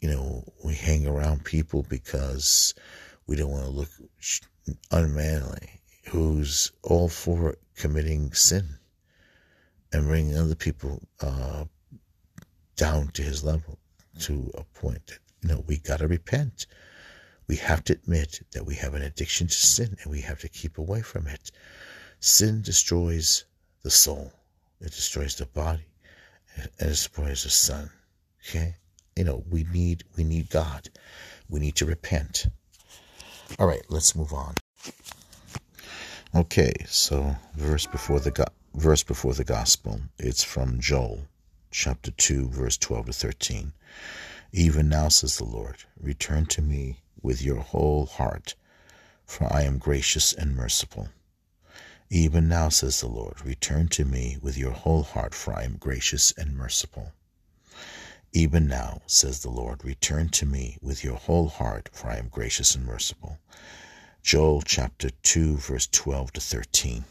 you 0.00 0.08
know, 0.08 0.50
we 0.64 0.74
hang 0.74 1.06
around 1.06 1.44
people 1.44 1.82
because 1.82 2.74
we 3.26 3.36
don't 3.36 3.50
want 3.50 3.64
to 3.64 3.70
look 3.70 3.90
unmanly, 4.90 5.80
who's 6.06 6.72
all 6.82 7.10
for 7.10 7.56
committing 7.76 8.32
sin 8.32 8.66
and 9.92 10.06
bringing 10.06 10.38
other 10.38 10.54
people 10.54 11.02
uh, 11.20 11.64
down 12.76 13.08
to 13.08 13.22
his 13.22 13.44
level 13.44 13.78
to 14.20 14.50
a 14.54 14.64
point 14.78 15.06
that, 15.06 15.18
you 15.42 15.48
know, 15.48 15.64
we 15.66 15.78
got 15.78 15.98
to 15.98 16.08
repent. 16.08 16.66
We 17.48 17.56
have 17.56 17.84
to 17.84 17.92
admit 17.92 18.40
that 18.52 18.66
we 18.66 18.74
have 18.76 18.94
an 18.94 19.02
addiction 19.02 19.46
to 19.46 19.54
sin 19.54 19.96
and 20.02 20.10
we 20.10 20.20
have 20.22 20.40
to 20.40 20.48
keep 20.48 20.78
away 20.78 21.02
from 21.02 21.26
it. 21.26 21.50
Sin 22.20 22.62
destroys 22.62 23.44
the 23.82 23.90
soul, 23.90 24.32
it 24.80 24.90
destroys 24.92 25.36
the 25.36 25.46
body, 25.46 25.86
and 26.54 26.66
it 26.66 26.78
destroys 26.78 27.44
the 27.44 27.50
son. 27.50 27.90
Okay? 28.40 28.74
You 29.16 29.24
know, 29.24 29.44
we 29.48 29.64
need 29.72 30.04
we 30.16 30.24
need 30.24 30.50
God. 30.50 30.90
We 31.48 31.60
need 31.60 31.76
to 31.76 31.86
repent. 31.86 32.46
All 33.58 33.66
right, 33.66 33.82
let's 33.88 34.16
move 34.16 34.32
on. 34.32 34.54
Okay, 36.34 36.72
so 36.86 37.36
verse 37.54 37.86
before 37.86 38.20
the 38.20 38.46
verse 38.74 39.02
before 39.02 39.34
the 39.34 39.44
gospel. 39.44 40.00
It's 40.18 40.44
from 40.44 40.80
Joel, 40.80 41.26
chapter 41.70 42.10
two, 42.10 42.48
verse 42.48 42.76
twelve 42.76 43.06
to 43.06 43.12
thirteen. 43.12 43.72
Even 44.52 44.88
now, 44.88 45.08
says 45.08 45.36
the 45.36 45.44
Lord, 45.44 45.84
return 46.00 46.46
to 46.46 46.62
me 46.62 47.00
with 47.20 47.42
your 47.42 47.60
whole 47.60 48.06
heart, 48.06 48.54
for 49.24 49.52
I 49.52 49.62
am 49.62 49.78
gracious 49.78 50.32
and 50.32 50.54
merciful. 50.54 51.08
Even 52.08 52.48
now, 52.48 52.68
says 52.68 53.00
the 53.00 53.08
Lord, 53.08 53.44
return 53.44 53.88
to 53.88 54.04
me 54.04 54.38
with 54.40 54.56
your 54.56 54.72
whole 54.72 55.02
heart, 55.02 55.34
for 55.34 55.52
I 55.52 55.64
am 55.64 55.76
gracious 55.76 56.32
and 56.32 56.56
merciful. 56.56 57.12
Even 58.32 58.68
now, 58.68 59.02
says 59.06 59.40
the 59.40 59.50
Lord, 59.50 59.84
return 59.84 60.28
to 60.28 60.46
me 60.46 60.78
with 60.80 61.02
your 61.02 61.16
whole 61.16 61.48
heart, 61.48 61.88
for 61.92 62.08
I 62.08 62.18
am 62.18 62.28
gracious 62.28 62.74
and 62.74 62.86
merciful. 62.86 63.38
Joel 64.22 64.62
chapter 64.62 65.10
2, 65.22 65.56
verse 65.56 65.88
12 65.90 66.34
to 66.34 66.40
13. 66.40 67.04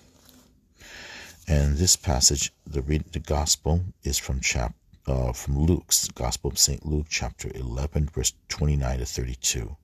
And 1.48 1.78
this 1.78 1.96
passage, 1.96 2.52
the 2.66 2.82
read 2.82 3.12
the 3.12 3.20
gospel 3.20 3.84
is 4.04 4.18
from 4.18 4.40
chap 4.40 4.74
uh, 5.08 5.32
from 5.32 5.60
Luke's 5.60 6.08
Gospel 6.08 6.50
of 6.50 6.58
St. 6.58 6.84
Luke, 6.84 7.06
chapter 7.08 7.52
11, 7.54 8.10
verse 8.10 8.34
29 8.50 8.98
to 9.00 9.06
32. 9.06 9.78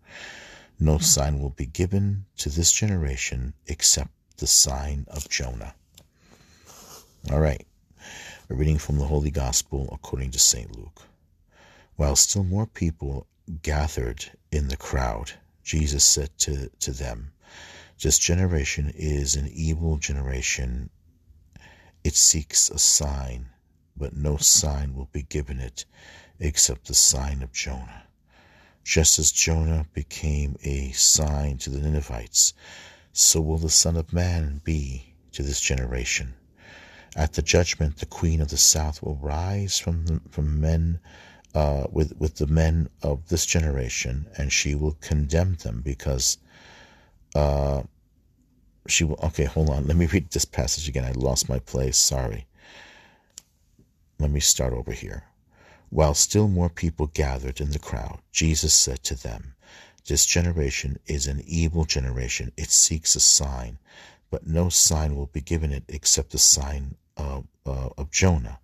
No 0.80 0.97
sign 0.97 1.39
will 1.39 1.52
be 1.52 1.67
given 1.67 2.26
to 2.38 2.50
this 2.50 2.71
generation 2.71 3.54
except 3.67 4.10
the 4.38 4.47
sign 4.47 5.06
of 5.08 5.30
Jonah. 5.30 5.76
All 7.32 7.39
right. 7.39 7.67
A 8.50 8.56
reading 8.56 8.80
from 8.80 8.97
the 8.97 9.06
Holy 9.06 9.30
Gospel 9.30 9.88
according 9.91 10.32
to 10.32 10.39
St. 10.39 10.76
Luke. 10.76 11.04
While 11.95 12.15
still 12.15 12.43
more 12.43 12.65
people 12.65 13.28
gathered 13.62 14.32
in 14.52 14.69
the 14.69 14.78
crowd, 14.78 15.34
Jesus 15.63 16.04
said 16.04 16.36
to, 16.39 16.71
to 16.80 16.91
them, 16.91 17.34
This 18.02 18.17
generation 18.17 18.91
is 18.95 19.36
an 19.36 19.47
evil 19.54 19.97
generation. 19.97 20.89
It 22.04 22.16
seeks 22.16 22.70
a 22.70 22.80
sign, 22.80 23.48
but 23.96 24.16
no 24.16 24.38
sign 24.38 24.96
will 24.96 25.10
be 25.12 25.24
given 25.24 25.60
it 25.60 25.86
except 26.40 26.88
the 26.88 26.94
sign 26.94 27.44
of 27.44 27.54
Jonah. 27.54 28.04
Just 28.84 29.20
as 29.20 29.32
Jonah 29.32 29.86
became 29.94 30.58
a 30.64 30.92
sign 30.92 31.58
to 31.60 31.70
the 31.70 31.80
Ninevites, 31.80 32.54
so 33.14 33.40
will 33.40 33.58
the 33.58 33.70
Son 33.70 33.96
of 33.96 34.12
Man 34.12 34.62
be 34.64 35.14
to 35.34 35.44
this 35.44 35.62
generation. 35.62 36.34
At 37.16 37.34
the 37.34 37.42
judgment, 37.42 37.98
the 37.98 38.06
queen 38.06 38.42
of 38.42 38.48
the 38.48 38.58
south 38.58 39.04
will 39.04 39.18
rise 39.18 39.78
from, 39.78 40.06
the, 40.06 40.22
from 40.30 40.60
men 40.60 41.00
uh, 41.54 41.86
with 41.92 42.18
with 42.18 42.36
the 42.36 42.48
men 42.48 42.90
of 43.02 43.28
this 43.28 43.46
generation, 43.46 44.28
and 44.38 44.52
she 44.52 44.74
will 44.74 44.98
condemn 45.02 45.56
them 45.56 45.82
because 45.82 46.38
uh, 47.36 47.84
she 48.88 49.04
will. 49.04 49.20
Okay, 49.24 49.46
hold 49.46 49.70
on. 49.70 49.88
Let 49.88 49.98
me 49.98 50.06
read 50.06 50.32
this 50.32 50.46
passage 50.46 50.88
again. 50.88 51.06
I 51.06 51.12
lost 51.12 51.50
my 51.50 51.60
place. 51.60 51.98
Sorry. 51.98 52.48
Let 54.20 54.32
me 54.32 54.39
start 54.39 54.74
over 54.74 54.91
here. 54.91 55.24
While 55.89 56.13
still 56.13 56.48
more 56.48 56.70
people 56.70 57.08
gathered 57.08 57.60
in 57.60 57.72
the 57.72 57.80
crowd, 57.80 58.20
Jesus 58.32 58.74
said 58.74 59.04
to 59.04 59.15
them, 59.15 59.56
This 60.06 60.26
generation 60.26 61.00
is 61.06 61.28
an 61.28 61.44
evil 61.46 61.86
generation. 61.86 62.52
It 62.56 62.72
seeks 62.72 63.15
a 63.15 63.20
sign, 63.20 63.78
but 64.30 64.48
no 64.48 64.70
sign 64.70 65.15
will 65.15 65.26
be 65.26 65.41
given 65.41 65.74
it 65.74 65.84
except 65.88 66.32
the 66.32 66.38
sign 66.38 66.96
of, 67.17 67.46
uh, 67.65 67.89
of 67.98 68.10
Jonah. 68.12 68.60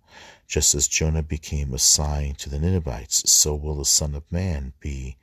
Just 0.46 0.74
as 0.74 0.88
Jonah 0.88 1.22
became 1.22 1.74
a 1.74 1.78
sign 1.78 2.34
to 2.36 2.48
the 2.48 2.58
Ninevites, 2.58 3.30
so 3.30 3.54
will 3.54 3.76
the 3.76 3.84
Son 3.84 4.14
of 4.14 4.32
Man 4.32 4.72
be 4.80 5.18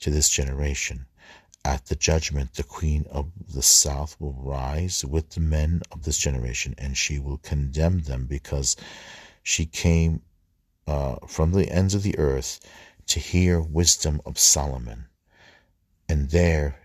to 0.00 0.10
this 0.10 0.28
generation. 0.28 1.06
At 1.66 1.86
the 1.86 1.96
judgment, 1.96 2.54
the 2.54 2.62
queen 2.62 3.06
of 3.10 3.32
the 3.48 3.62
south 3.62 4.20
will 4.20 4.34
rise 4.34 5.02
with 5.02 5.30
the 5.30 5.40
men 5.40 5.80
of 5.90 6.02
this 6.02 6.18
generation, 6.18 6.74
and 6.76 6.94
she 6.94 7.18
will 7.18 7.38
condemn 7.38 8.00
them 8.00 8.26
because 8.26 8.76
she 9.42 9.64
came 9.64 10.20
uh, 10.86 11.16
from 11.26 11.52
the 11.52 11.70
ends 11.70 11.94
of 11.94 12.02
the 12.02 12.18
earth 12.18 12.60
to 13.06 13.18
hear 13.18 13.62
wisdom 13.62 14.20
of 14.26 14.38
Solomon. 14.38 15.06
And 16.06 16.28
there 16.28 16.80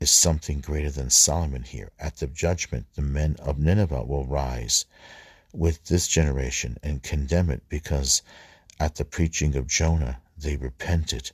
is 0.00 0.10
something 0.10 0.60
greater 0.60 0.90
than 0.90 1.10
Solomon 1.10 1.62
here. 1.62 1.92
At 1.98 2.16
the 2.16 2.26
judgment, 2.26 2.86
the 2.94 3.02
men 3.02 3.36
of 3.40 3.58
Nineveh 3.58 4.04
will 4.04 4.24
rise 4.24 4.86
with 5.52 5.84
this 5.84 6.08
generation 6.08 6.78
and 6.82 7.02
condemn 7.02 7.50
it 7.50 7.68
because 7.68 8.22
at 8.80 8.94
the 8.94 9.04
preaching 9.04 9.54
of 9.54 9.66
Jonah 9.66 10.22
they 10.36 10.56
repented, 10.56 11.32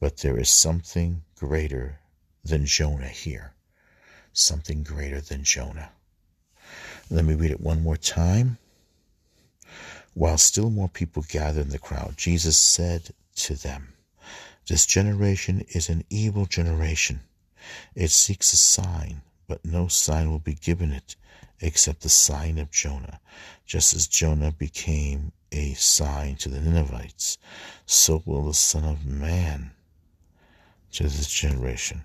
But 0.00 0.16
there 0.18 0.38
is 0.38 0.48
something 0.48 1.22
greater 1.36 1.98
than 2.44 2.66
Jonah 2.66 3.08
here. 3.08 3.52
Something 4.32 4.82
greater 4.82 5.20
than 5.20 5.44
Jonah. 5.44 5.90
Let 7.10 7.24
me 7.24 7.34
read 7.34 7.50
it 7.50 7.60
one 7.60 7.82
more 7.82 7.96
time. 7.96 8.58
While 10.14 10.38
still 10.38 10.70
more 10.70 10.88
people 10.88 11.24
gathered 11.28 11.66
in 11.66 11.70
the 11.70 11.78
crowd, 11.78 12.16
Jesus 12.16 12.56
said 12.56 13.10
to 13.36 13.54
them, 13.54 13.94
This 14.68 14.86
generation 14.86 15.64
is 15.70 15.88
an 15.88 16.04
evil 16.10 16.46
generation. 16.46 17.20
It 17.94 18.10
seeks 18.10 18.52
a 18.52 18.56
sign, 18.56 19.22
but 19.46 19.64
no 19.64 19.88
sign 19.88 20.30
will 20.30 20.38
be 20.38 20.54
given 20.54 20.92
it 20.92 21.16
except 21.60 22.02
the 22.02 22.08
sign 22.08 22.58
of 22.58 22.70
Jonah. 22.70 23.20
Just 23.66 23.94
as 23.94 24.06
Jonah 24.06 24.52
became 24.52 25.32
a 25.50 25.74
sign 25.74 26.36
to 26.36 26.48
the 26.48 26.60
Ninevites, 26.60 27.38
so 27.86 28.22
will 28.24 28.46
the 28.46 28.54
Son 28.54 28.84
of 28.84 29.06
Man 29.06 29.72
to 30.92 31.04
this 31.04 31.32
generation, 31.32 32.04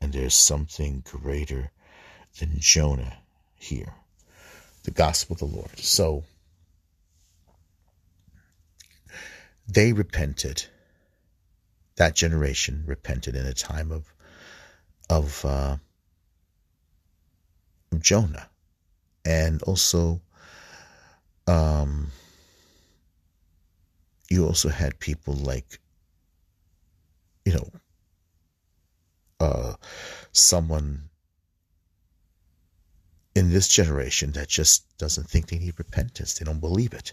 and 0.00 0.12
there 0.12 0.24
is 0.26 0.34
something 0.34 1.02
greater 1.04 1.70
than 2.38 2.54
Jonah 2.58 3.18
here. 3.56 3.94
The 4.84 4.90
gospel 4.90 5.34
of 5.34 5.40
the 5.40 5.56
Lord. 5.56 5.78
So 5.78 6.24
they 9.66 9.92
repented. 9.92 10.64
That 11.96 12.14
generation 12.14 12.84
repented 12.86 13.34
in 13.34 13.46
a 13.46 13.52
time 13.52 13.90
of 13.90 14.12
of, 15.10 15.44
uh, 15.44 15.78
Jonah 17.98 18.48
and 19.24 19.62
also 19.62 20.20
um, 21.46 22.08
you 24.28 24.46
also 24.46 24.68
had 24.68 24.98
people 24.98 25.34
like 25.34 25.80
you 27.44 27.52
know 27.52 27.68
uh, 29.40 29.74
someone 30.32 31.08
in 33.34 33.50
this 33.50 33.68
generation 33.68 34.32
that 34.32 34.48
just 34.48 34.84
doesn't 34.98 35.28
think 35.28 35.46
they 35.46 35.58
need 35.58 35.78
repentance 35.78 36.34
they 36.34 36.44
don't 36.44 36.60
believe 36.60 36.92
it 36.92 37.12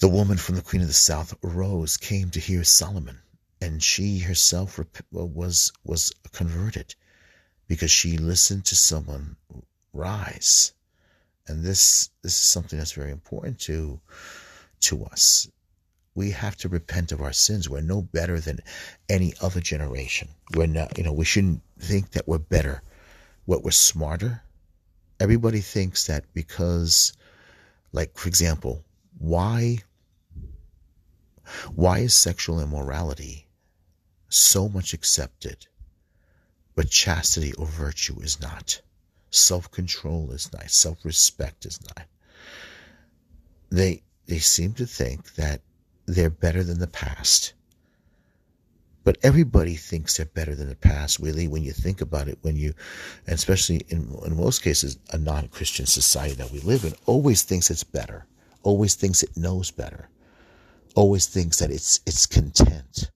the 0.00 0.08
woman 0.08 0.36
from 0.36 0.56
the 0.56 0.62
queen 0.62 0.82
of 0.82 0.88
the 0.88 0.94
south 0.94 1.34
Rose, 1.42 1.96
came 1.96 2.30
to 2.30 2.40
hear 2.40 2.64
solomon 2.64 3.18
and 3.60 3.82
she 3.82 4.18
herself 4.18 4.78
was 5.10 5.72
was 5.84 6.12
converted 6.32 6.94
because 7.66 7.90
she 7.90 8.18
listened 8.18 8.64
to 8.66 8.76
someone 8.76 9.36
rise. 9.92 10.72
And 11.46 11.62
this 11.64 12.10
this 12.22 12.32
is 12.32 12.46
something 12.46 12.78
that's 12.78 12.92
very 12.92 13.10
important 13.10 13.60
to 13.60 14.00
to 14.80 15.04
us. 15.04 15.48
We 16.14 16.30
have 16.30 16.56
to 16.58 16.68
repent 16.68 17.10
of 17.10 17.20
our 17.20 17.32
sins. 17.32 17.68
We're 17.68 17.80
no 17.80 18.02
better 18.02 18.38
than 18.38 18.60
any 19.08 19.34
other 19.40 19.60
generation. 19.60 20.28
We're 20.54 20.66
not, 20.66 20.96
you 20.96 21.04
know, 21.04 21.12
we 21.12 21.24
shouldn't 21.24 21.62
think 21.78 22.12
that 22.12 22.28
we're 22.28 22.38
better, 22.38 22.82
what 23.46 23.64
we're 23.64 23.72
smarter. 23.72 24.42
Everybody 25.18 25.60
thinks 25.60 26.06
that 26.06 26.24
because, 26.32 27.12
like, 27.92 28.16
for 28.16 28.28
example, 28.28 28.84
why 29.18 29.78
why 31.74 31.98
is 31.98 32.14
sexual 32.14 32.60
immorality 32.60 33.46
so 34.28 34.68
much 34.68 34.94
accepted, 34.94 35.66
but 36.74 36.88
chastity 36.88 37.52
or 37.54 37.66
virtue 37.66 38.18
is 38.20 38.40
not? 38.40 38.80
Self 39.30 39.70
control 39.70 40.30
is 40.30 40.52
not. 40.52 40.70
Self 40.70 41.04
respect 41.04 41.66
is 41.66 41.80
not. 41.82 42.06
They 43.70 44.02
they 44.26 44.38
seem 44.38 44.74
to 44.74 44.86
think 44.86 45.34
that 45.34 45.60
they're 46.06 46.30
better 46.30 46.62
than 46.62 46.78
the 46.78 46.86
past. 46.86 47.52
But 49.04 49.18
everybody 49.22 49.74
thinks 49.74 50.16
they're 50.16 50.26
better 50.26 50.54
than 50.54 50.68
the 50.68 50.76
past, 50.76 51.18
really, 51.18 51.46
when 51.46 51.62
you 51.62 51.72
think 51.72 52.00
about 52.00 52.26
it, 52.28 52.38
when 52.40 52.56
you, 52.56 52.72
and 53.26 53.34
especially 53.34 53.82
in, 53.88 54.16
in 54.24 54.36
most 54.36 54.62
cases, 54.62 54.98
a 55.10 55.18
non 55.18 55.48
Christian 55.48 55.86
society 55.86 56.34
that 56.34 56.50
we 56.50 56.60
live 56.60 56.84
in 56.84 56.94
always 57.04 57.42
thinks 57.42 57.70
it's 57.70 57.84
better, 57.84 58.26
always 58.62 58.94
thinks 58.94 59.22
it 59.22 59.36
knows 59.36 59.70
better, 59.70 60.08
always 60.94 61.26
thinks 61.26 61.58
that 61.58 61.70
it's, 61.70 62.00
it's 62.06 62.24
content. 62.24 63.10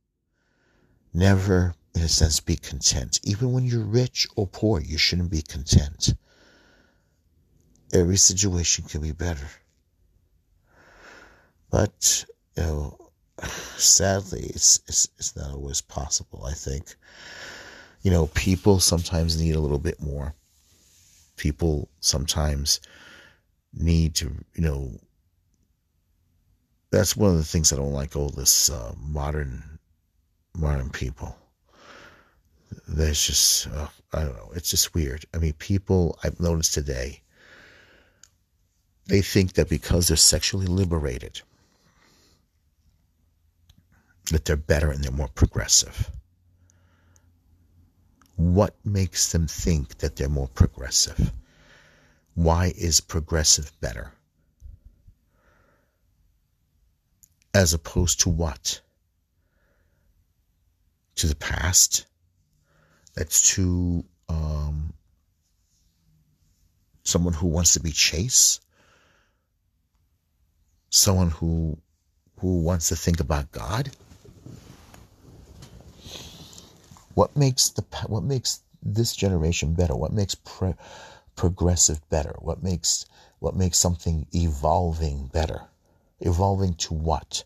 Never 1.15 1.75
in 1.99 2.05
a 2.05 2.09
sense, 2.09 2.39
be 2.41 2.57
content. 2.57 3.19
Even 3.25 3.53
when 3.53 3.65
you're 3.65 3.85
rich 3.85 4.27
or 4.37 4.47
poor, 4.47 4.81
you 4.81 4.97
shouldn't 4.97 5.31
be 5.31 5.43
content. 5.43 6.15
Every 7.93 8.17
situation 8.17 8.85
can 8.85 9.01
be 9.01 9.13
better. 9.13 9.49
But, 11.71 12.25
you 12.59 12.65
know, 12.65 13.11
sadly, 13.77 14.51
it's, 14.55 14.81
it's, 14.89 15.09
it's 15.19 15.37
not 15.37 15.53
always 15.53 15.81
possible, 15.81 16.45
I 16.45 16.53
think. 16.53 16.97
You 18.03 18.11
know, 18.11 18.27
people 18.29 18.81
sometimes 18.81 19.41
need 19.41 19.55
a 19.55 19.61
little 19.61 19.79
bit 19.79 20.01
more. 20.01 20.35
People 21.37 21.89
sometimes 22.01 22.81
need 23.73 24.15
to, 24.17 24.33
you 24.55 24.63
know, 24.63 24.91
that's 26.91 27.17
one 27.17 27.31
of 27.31 27.37
the 27.37 27.45
things 27.45 27.73
I 27.73 27.77
don't 27.77 27.93
like 27.93 28.17
all 28.17 28.31
this 28.31 28.71
uh, 28.71 28.95
modern 28.99 29.79
modern 30.57 30.91
people 30.91 31.37
there's 32.89 33.25
just 33.25 33.69
uh, 33.69 33.87
I 34.13 34.25
don't 34.25 34.37
know. 34.37 34.51
It's 34.55 34.71
just 34.71 34.95
weird. 34.95 35.25
I 35.35 35.39
mean, 35.39 35.53
people 35.55 36.19
I've 36.25 36.41
noticed 36.41 36.75
today 36.75 37.23
they 39.07 39.23
think 39.23 39.55
that 39.55 39.69
because 39.69 40.09
they're 40.09 40.17
sexually 40.17 40.67
liberated 40.67 41.41
that 44.31 44.45
they're 44.45 44.57
better 44.57 44.91
and 44.91 45.03
they're 45.03 45.13
more 45.13 45.29
progressive. 45.29 46.11
What 48.37 48.77
makes 48.85 49.33
them 49.33 49.47
think 49.47 49.99
that 49.99 50.17
they're 50.17 50.29
more 50.29 50.49
progressive? 50.49 51.33
Why 52.35 52.73
is 52.77 53.01
progressive 53.01 53.73
better? 53.81 54.13
As 57.53 57.75
opposed 57.75 58.21
to 58.21 58.29
what? 58.29 58.81
To 61.17 61.27
the 61.27 61.35
past? 61.35 62.07
That's 63.15 63.55
to 63.55 64.05
um, 64.29 64.93
someone 67.03 67.35
who 67.35 67.49
wants 67.49 67.73
to 67.73 67.81
be 67.81 67.91
chaste, 67.91 68.63
someone 70.91 71.31
who 71.31 71.79
who 72.39 72.61
wants 72.61 72.89
to 72.91 72.97
think 72.97 73.19
about 73.19 73.51
God. 73.51 73.91
What 77.19 77.37
makes 77.37 77.71
the 77.71 77.83
what 78.07 78.23
makes 78.23 78.61
this 78.81 79.17
generation 79.17 79.75
better? 79.75 79.97
What 79.97 80.13
makes 80.13 80.37
pre, 80.37 80.75
progressive 81.35 82.09
better? 82.11 82.37
What 82.39 82.63
makes 82.63 83.07
what 83.41 83.57
makes 83.57 83.77
something 83.77 84.29
evolving 84.33 85.27
better? 85.33 85.63
Evolving 86.21 86.75
to 86.75 86.95
what? 86.95 87.43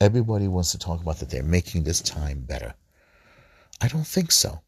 Everybody 0.00 0.46
wants 0.46 0.70
to 0.70 0.78
talk 0.78 1.02
about 1.02 1.18
that 1.18 1.30
they're 1.30 1.42
making 1.42 1.82
this 1.82 2.00
time 2.00 2.42
better. 2.42 2.74
I 3.80 3.88
don't 3.88 4.06
think 4.06 4.30
so. 4.30 4.60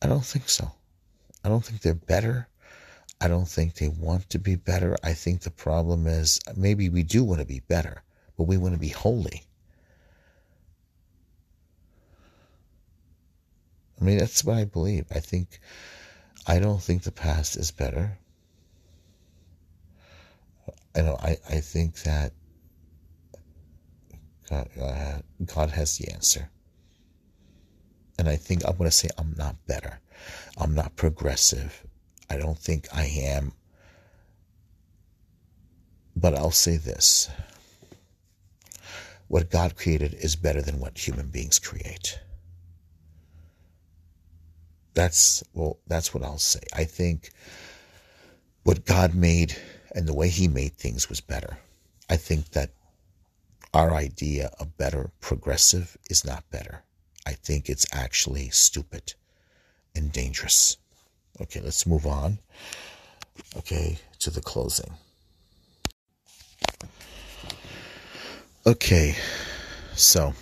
I 0.00 0.06
don't 0.06 0.24
think 0.24 0.48
so. 0.48 0.72
I 1.44 1.50
don't 1.50 1.62
think 1.62 1.82
they're 1.82 1.92
better. 1.92 2.48
I 3.20 3.28
don't 3.28 3.48
think 3.48 3.74
they 3.74 3.88
want 3.88 4.30
to 4.30 4.38
be 4.38 4.56
better. 4.56 4.96
I 5.04 5.12
think 5.12 5.42
the 5.42 5.50
problem 5.50 6.06
is 6.06 6.40
maybe 6.56 6.88
we 6.88 7.02
do 7.02 7.24
want 7.24 7.40
to 7.40 7.46
be 7.46 7.60
better, 7.60 8.02
but 8.38 8.44
we 8.44 8.56
want 8.56 8.72
to 8.72 8.80
be 8.80 8.88
holy. 8.88 9.42
I 14.00 14.04
mean, 14.04 14.18
that's 14.18 14.44
what 14.44 14.56
I 14.56 14.64
believe. 14.64 15.06
I 15.10 15.18
think, 15.18 15.58
I 16.46 16.60
don't 16.60 16.80
think 16.80 17.02
the 17.02 17.10
past 17.10 17.56
is 17.56 17.72
better. 17.72 18.16
I 20.94 21.00
know, 21.00 21.18
I, 21.20 21.36
I 21.50 21.60
think 21.60 21.96
that 22.04 22.32
God, 24.48 24.68
uh, 24.80 25.18
God 25.44 25.70
has 25.70 25.98
the 25.98 26.12
answer. 26.12 26.48
And 28.18 28.28
I 28.28 28.36
think 28.36 28.64
I'm 28.64 28.76
going 28.76 28.88
to 28.88 28.96
say 28.96 29.08
I'm 29.18 29.34
not 29.36 29.56
better. 29.66 30.00
I'm 30.56 30.74
not 30.74 30.94
progressive. 30.94 31.84
I 32.30 32.36
don't 32.36 32.58
think 32.58 32.86
I 32.94 33.04
am. 33.04 33.52
But 36.14 36.34
I'll 36.34 36.50
say 36.50 36.76
this 36.76 37.30
what 39.28 39.50
God 39.50 39.76
created 39.76 40.14
is 40.14 40.36
better 40.36 40.62
than 40.62 40.80
what 40.80 41.06
human 41.06 41.28
beings 41.28 41.58
create. 41.58 42.18
That's 44.94 45.44
well, 45.54 45.78
that's 45.86 46.12
what 46.12 46.24
I'll 46.24 46.38
say. 46.38 46.60
I 46.74 46.84
think 46.84 47.30
what 48.64 48.84
God 48.84 49.14
made 49.14 49.56
and 49.94 50.08
the 50.08 50.14
way 50.14 50.28
He 50.28 50.48
made 50.48 50.74
things 50.74 51.08
was 51.08 51.20
better. 51.20 51.58
I 52.10 52.16
think 52.16 52.50
that 52.50 52.70
our 53.74 53.94
idea 53.94 54.50
of 54.58 54.76
better 54.78 55.10
progressive 55.20 55.96
is 56.10 56.24
not 56.24 56.50
better. 56.50 56.82
I 57.26 57.32
think 57.32 57.68
it's 57.68 57.86
actually 57.92 58.48
stupid 58.48 59.14
and 59.94 60.10
dangerous. 60.10 60.78
Okay, 61.40 61.60
let's 61.60 61.86
move 61.86 62.06
on. 62.06 62.38
Okay, 63.56 63.98
to 64.20 64.30
the 64.30 64.40
closing. 64.40 64.94
Okay, 68.68 69.16
so 69.94 70.34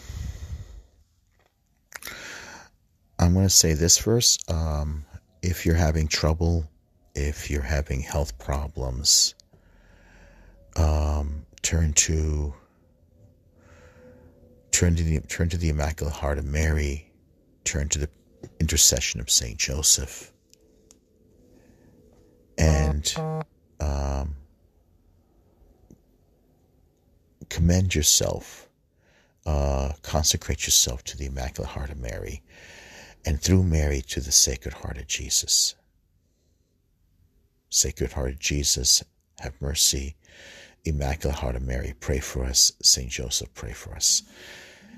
I'm 3.21 3.35
going 3.35 3.47
to 3.47 3.49
say 3.49 3.75
this 3.75 3.97
first. 3.97 4.51
Um, 4.51 5.05
if 5.43 5.65
you're 5.65 5.77
having 5.77 6.09
trouble, 6.09 6.69
if 7.15 7.49
you're 7.49 7.63
having 7.63 8.01
health 8.01 8.37
problems, 8.37 9.37
um, 10.75 11.47
turn 11.63 11.93
to 11.93 12.53
turn 14.73 14.97
to 14.97 15.05
the 15.05 15.21
turn 15.21 15.49
to 15.51 15.57
the 15.57 15.69
Immaculate 15.69 16.17
Heart 16.17 16.39
of 16.39 16.47
Mary, 16.47 17.13
turn 17.63 17.89
to 17.91 18.01
the 18.01 18.09
intercession 18.59 19.21
of 19.21 19.31
Saint 19.31 19.57
Joseph, 19.57 20.33
and 22.59 23.15
um, 23.79 24.36
commend 27.49 27.95
yourself, 27.95 28.69
uh, 29.45 29.93
consecrate 30.03 30.67
yourself 30.67 31.05
to 31.05 31.17
the 31.17 31.27
Immaculate 31.27 31.73
Heart 31.73 31.91
of 31.91 31.99
Mary, 31.99 32.43
and 33.25 33.41
through 33.41 33.63
Mary 33.63 34.03
to 34.03 34.21
the 34.21 34.33
Sacred 34.33 34.75
Heart 34.75 34.99
of 34.99 35.07
Jesus. 35.07 35.75
Sacred 37.69 38.13
Heart 38.13 38.31
of 38.31 38.39
Jesus, 38.39 39.03
have 39.41 39.61
mercy. 39.61 40.17
Immaculate 40.85 41.39
Heart 41.39 41.57
of 41.57 41.63
Mary, 41.63 41.95
pray 41.99 42.21
for 42.21 42.45
us. 42.45 42.73
Saint 42.83 43.11
Joseph, 43.11 43.53
pray 43.55 43.73
for 43.73 43.95
us. 43.95 44.23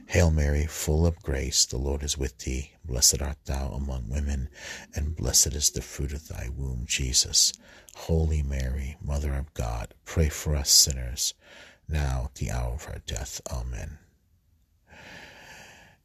Hail 0.09 0.31
Mary, 0.31 0.65
full 0.65 1.07
of 1.07 1.23
grace, 1.23 1.67
the 1.67 1.77
Lord 1.77 2.03
is 2.03 2.17
with 2.17 2.39
thee. 2.39 2.73
Blessed 2.83 3.21
art 3.21 3.37
thou 3.45 3.69
among 3.73 4.09
women, 4.09 4.49
and 4.95 5.15
blessed 5.15 5.55
is 5.55 5.69
the 5.69 5.83
fruit 5.83 6.15
of 6.15 6.29
thy 6.29 6.49
womb, 6.49 6.85
Jesus. 6.87 7.53
Holy 7.95 8.43
Mary, 8.43 8.97
Mother 9.03 9.35
of 9.35 9.53
God, 9.53 9.93
pray 10.07 10.31
for 10.31 10.57
us 10.57 10.71
sinners, 10.71 11.35
now 11.89 12.31
the 12.35 12.51
hour 12.51 12.75
of 12.75 12.87
our 12.89 13.01
death. 13.07 13.41
Amen. 13.51 13.99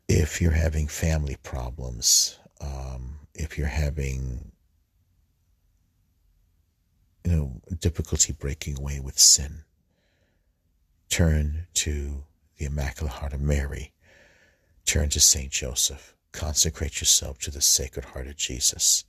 If 0.08 0.42
you're 0.42 0.52
having 0.52 0.88
family 0.88 1.38
problems, 1.44 2.40
um, 2.62 3.20
if 3.34 3.58
you're 3.58 3.68
having 3.68 4.52
you 7.26 7.32
know 7.32 7.62
difficulty 7.80 8.34
breaking 8.34 8.78
away 8.78 9.00
with 9.00 9.18
sin, 9.18 9.64
turn 11.10 11.68
to 11.76 12.24
the 12.58 12.66
Immaculate 12.66 13.14
Heart 13.14 13.34
of 13.34 13.42
Mary 13.42 13.94
Turn 14.86 15.10
to 15.10 15.20
Saint 15.20 15.52
Joseph. 15.52 16.16
Consecrate 16.32 17.00
yourself 17.00 17.40
to 17.40 17.52
the 17.52 17.62
Sacred 17.62 18.06
Heart 18.06 18.28
of 18.28 18.36
Jesus. 18.36 19.06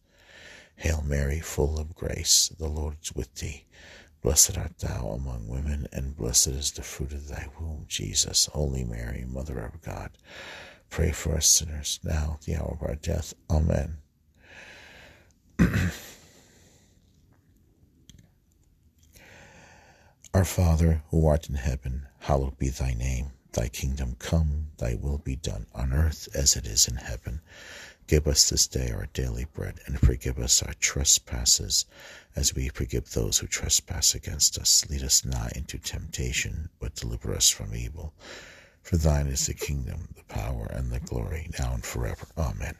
Hail 0.77 1.03
Mary, 1.07 1.41
full 1.41 1.79
of 1.79 1.95
grace, 1.95 2.49
the 2.59 2.69
Lord 2.69 2.97
is 3.03 3.15
with 3.15 3.35
thee. 3.35 3.65
Blessed 4.25 4.57
art 4.57 4.79
thou 4.79 5.09
among 5.11 5.47
women, 5.49 5.87
and 5.93 6.17
blessed 6.17 6.47
is 6.47 6.73
the 6.73 6.81
fruit 6.81 7.13
of 7.13 7.29
thy 7.29 7.47
womb, 7.61 7.85
Jesus. 7.87 8.47
Holy 8.47 8.83
Mary, 8.83 9.27
Mother 9.29 9.59
of 9.59 9.83
God, 9.83 10.13
pray 10.89 11.13
for 11.13 11.37
us 11.37 11.47
sinners, 11.47 12.01
now 12.03 12.39
the 12.47 12.57
hour 12.57 12.79
of 12.81 12.83
our 12.89 12.95
death. 12.95 13.35
Amen. 13.51 13.99
our 20.33 20.47
Father, 20.47 21.03
who 21.11 21.27
art 21.27 21.51
in 21.51 21.57
heaven, 21.57 22.07
hallowed 22.21 22.57
be 22.57 22.71
thy 22.71 22.95
name. 22.95 23.33
Thy 23.53 23.69
kingdom 23.69 24.17
come, 24.19 24.69
thy 24.79 24.95
will 24.95 25.19
be 25.19 25.37
done 25.37 25.67
on 25.75 25.93
earth 25.93 26.29
as 26.35 26.57
it 26.57 26.67
is 26.67 26.89
in 26.89 26.97
heaven. 26.97 27.43
Give 28.07 28.27
us 28.27 28.51
this 28.51 28.67
day 28.67 28.90
our 28.90 29.07
daily 29.14 29.47
bread, 29.55 29.81
and 29.87 29.99
forgive 29.99 30.38
us 30.38 30.62
our 30.62 30.75
trespasses, 30.75 31.87
as 32.37 32.55
we 32.55 32.69
forgive 32.69 33.11
those 33.11 33.38
who 33.38 33.47
trespass 33.47 34.14
against 34.14 34.59
us. 34.59 34.85
Lead 34.90 35.03
us 35.03 35.25
not 35.25 35.53
into 35.53 35.79
temptation, 35.79 36.69
but 36.79 36.95
deliver 36.95 37.35
us 37.35 37.49
from 37.49 37.75
evil. 37.75 38.12
For 38.83 38.99
thine 38.99 39.27
is 39.29 39.47
the 39.47 39.55
kingdom, 39.55 40.09
the 40.17 40.25
power, 40.25 40.67
and 40.67 40.93
the 40.93 41.01
glory, 41.01 41.49
now 41.59 41.73
and 41.73 41.85
forever. 41.85 42.27
Amen. 42.37 42.77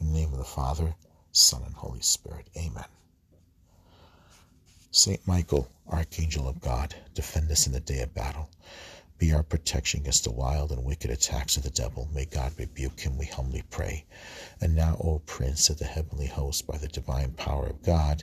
In 0.00 0.06
the 0.06 0.18
name 0.18 0.32
of 0.32 0.38
the 0.38 0.44
Father, 0.44 0.94
Son, 1.32 1.62
and 1.66 1.74
Holy 1.74 2.00
Spirit. 2.00 2.48
Amen. 2.56 2.86
Saint 4.90 5.26
Michael, 5.26 5.70
Archangel 5.86 6.48
of 6.48 6.60
God, 6.62 6.94
defend 7.12 7.50
us 7.50 7.66
in 7.66 7.74
the 7.74 7.80
day 7.80 8.00
of 8.00 8.14
battle. 8.14 8.48
Be 9.18 9.32
our 9.32 9.42
protection 9.42 10.00
against 10.00 10.24
the 10.24 10.30
wild 10.30 10.70
and 10.70 10.84
wicked 10.84 11.10
attacks 11.10 11.56
of 11.56 11.64
the 11.64 11.70
devil. 11.70 12.08
May 12.14 12.24
God 12.24 12.52
rebuke 12.56 13.00
him, 13.00 13.18
we 13.18 13.26
humbly 13.26 13.64
pray. 13.68 14.04
And 14.60 14.76
now, 14.76 14.96
O 15.00 15.18
Prince 15.26 15.70
of 15.70 15.78
the 15.78 15.86
heavenly 15.86 16.26
host, 16.26 16.66
by 16.68 16.78
the 16.78 16.86
divine 16.86 17.32
power 17.32 17.66
of 17.66 17.82
God, 17.82 18.22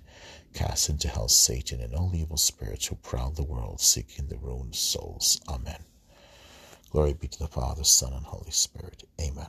cast 0.54 0.88
into 0.90 1.10
hell 1.10 1.28
Satan 1.28 1.82
and 1.82 1.94
all 1.94 2.16
evil 2.16 2.38
spirits 2.38 2.86
who 2.88 2.96
prowl 2.96 3.32
the 3.32 3.44
world, 3.44 3.82
seeking 3.82 4.28
the 4.28 4.38
ruined 4.38 4.76
souls. 4.76 5.42
Amen. 5.50 5.84
Glory 6.92 7.14
be 7.14 7.28
to 7.28 7.40
the 7.40 7.48
Father, 7.48 7.84
Son, 7.84 8.14
and 8.14 8.26
Holy 8.26 8.52
Spirit. 8.52 9.04
Amen. 9.20 9.48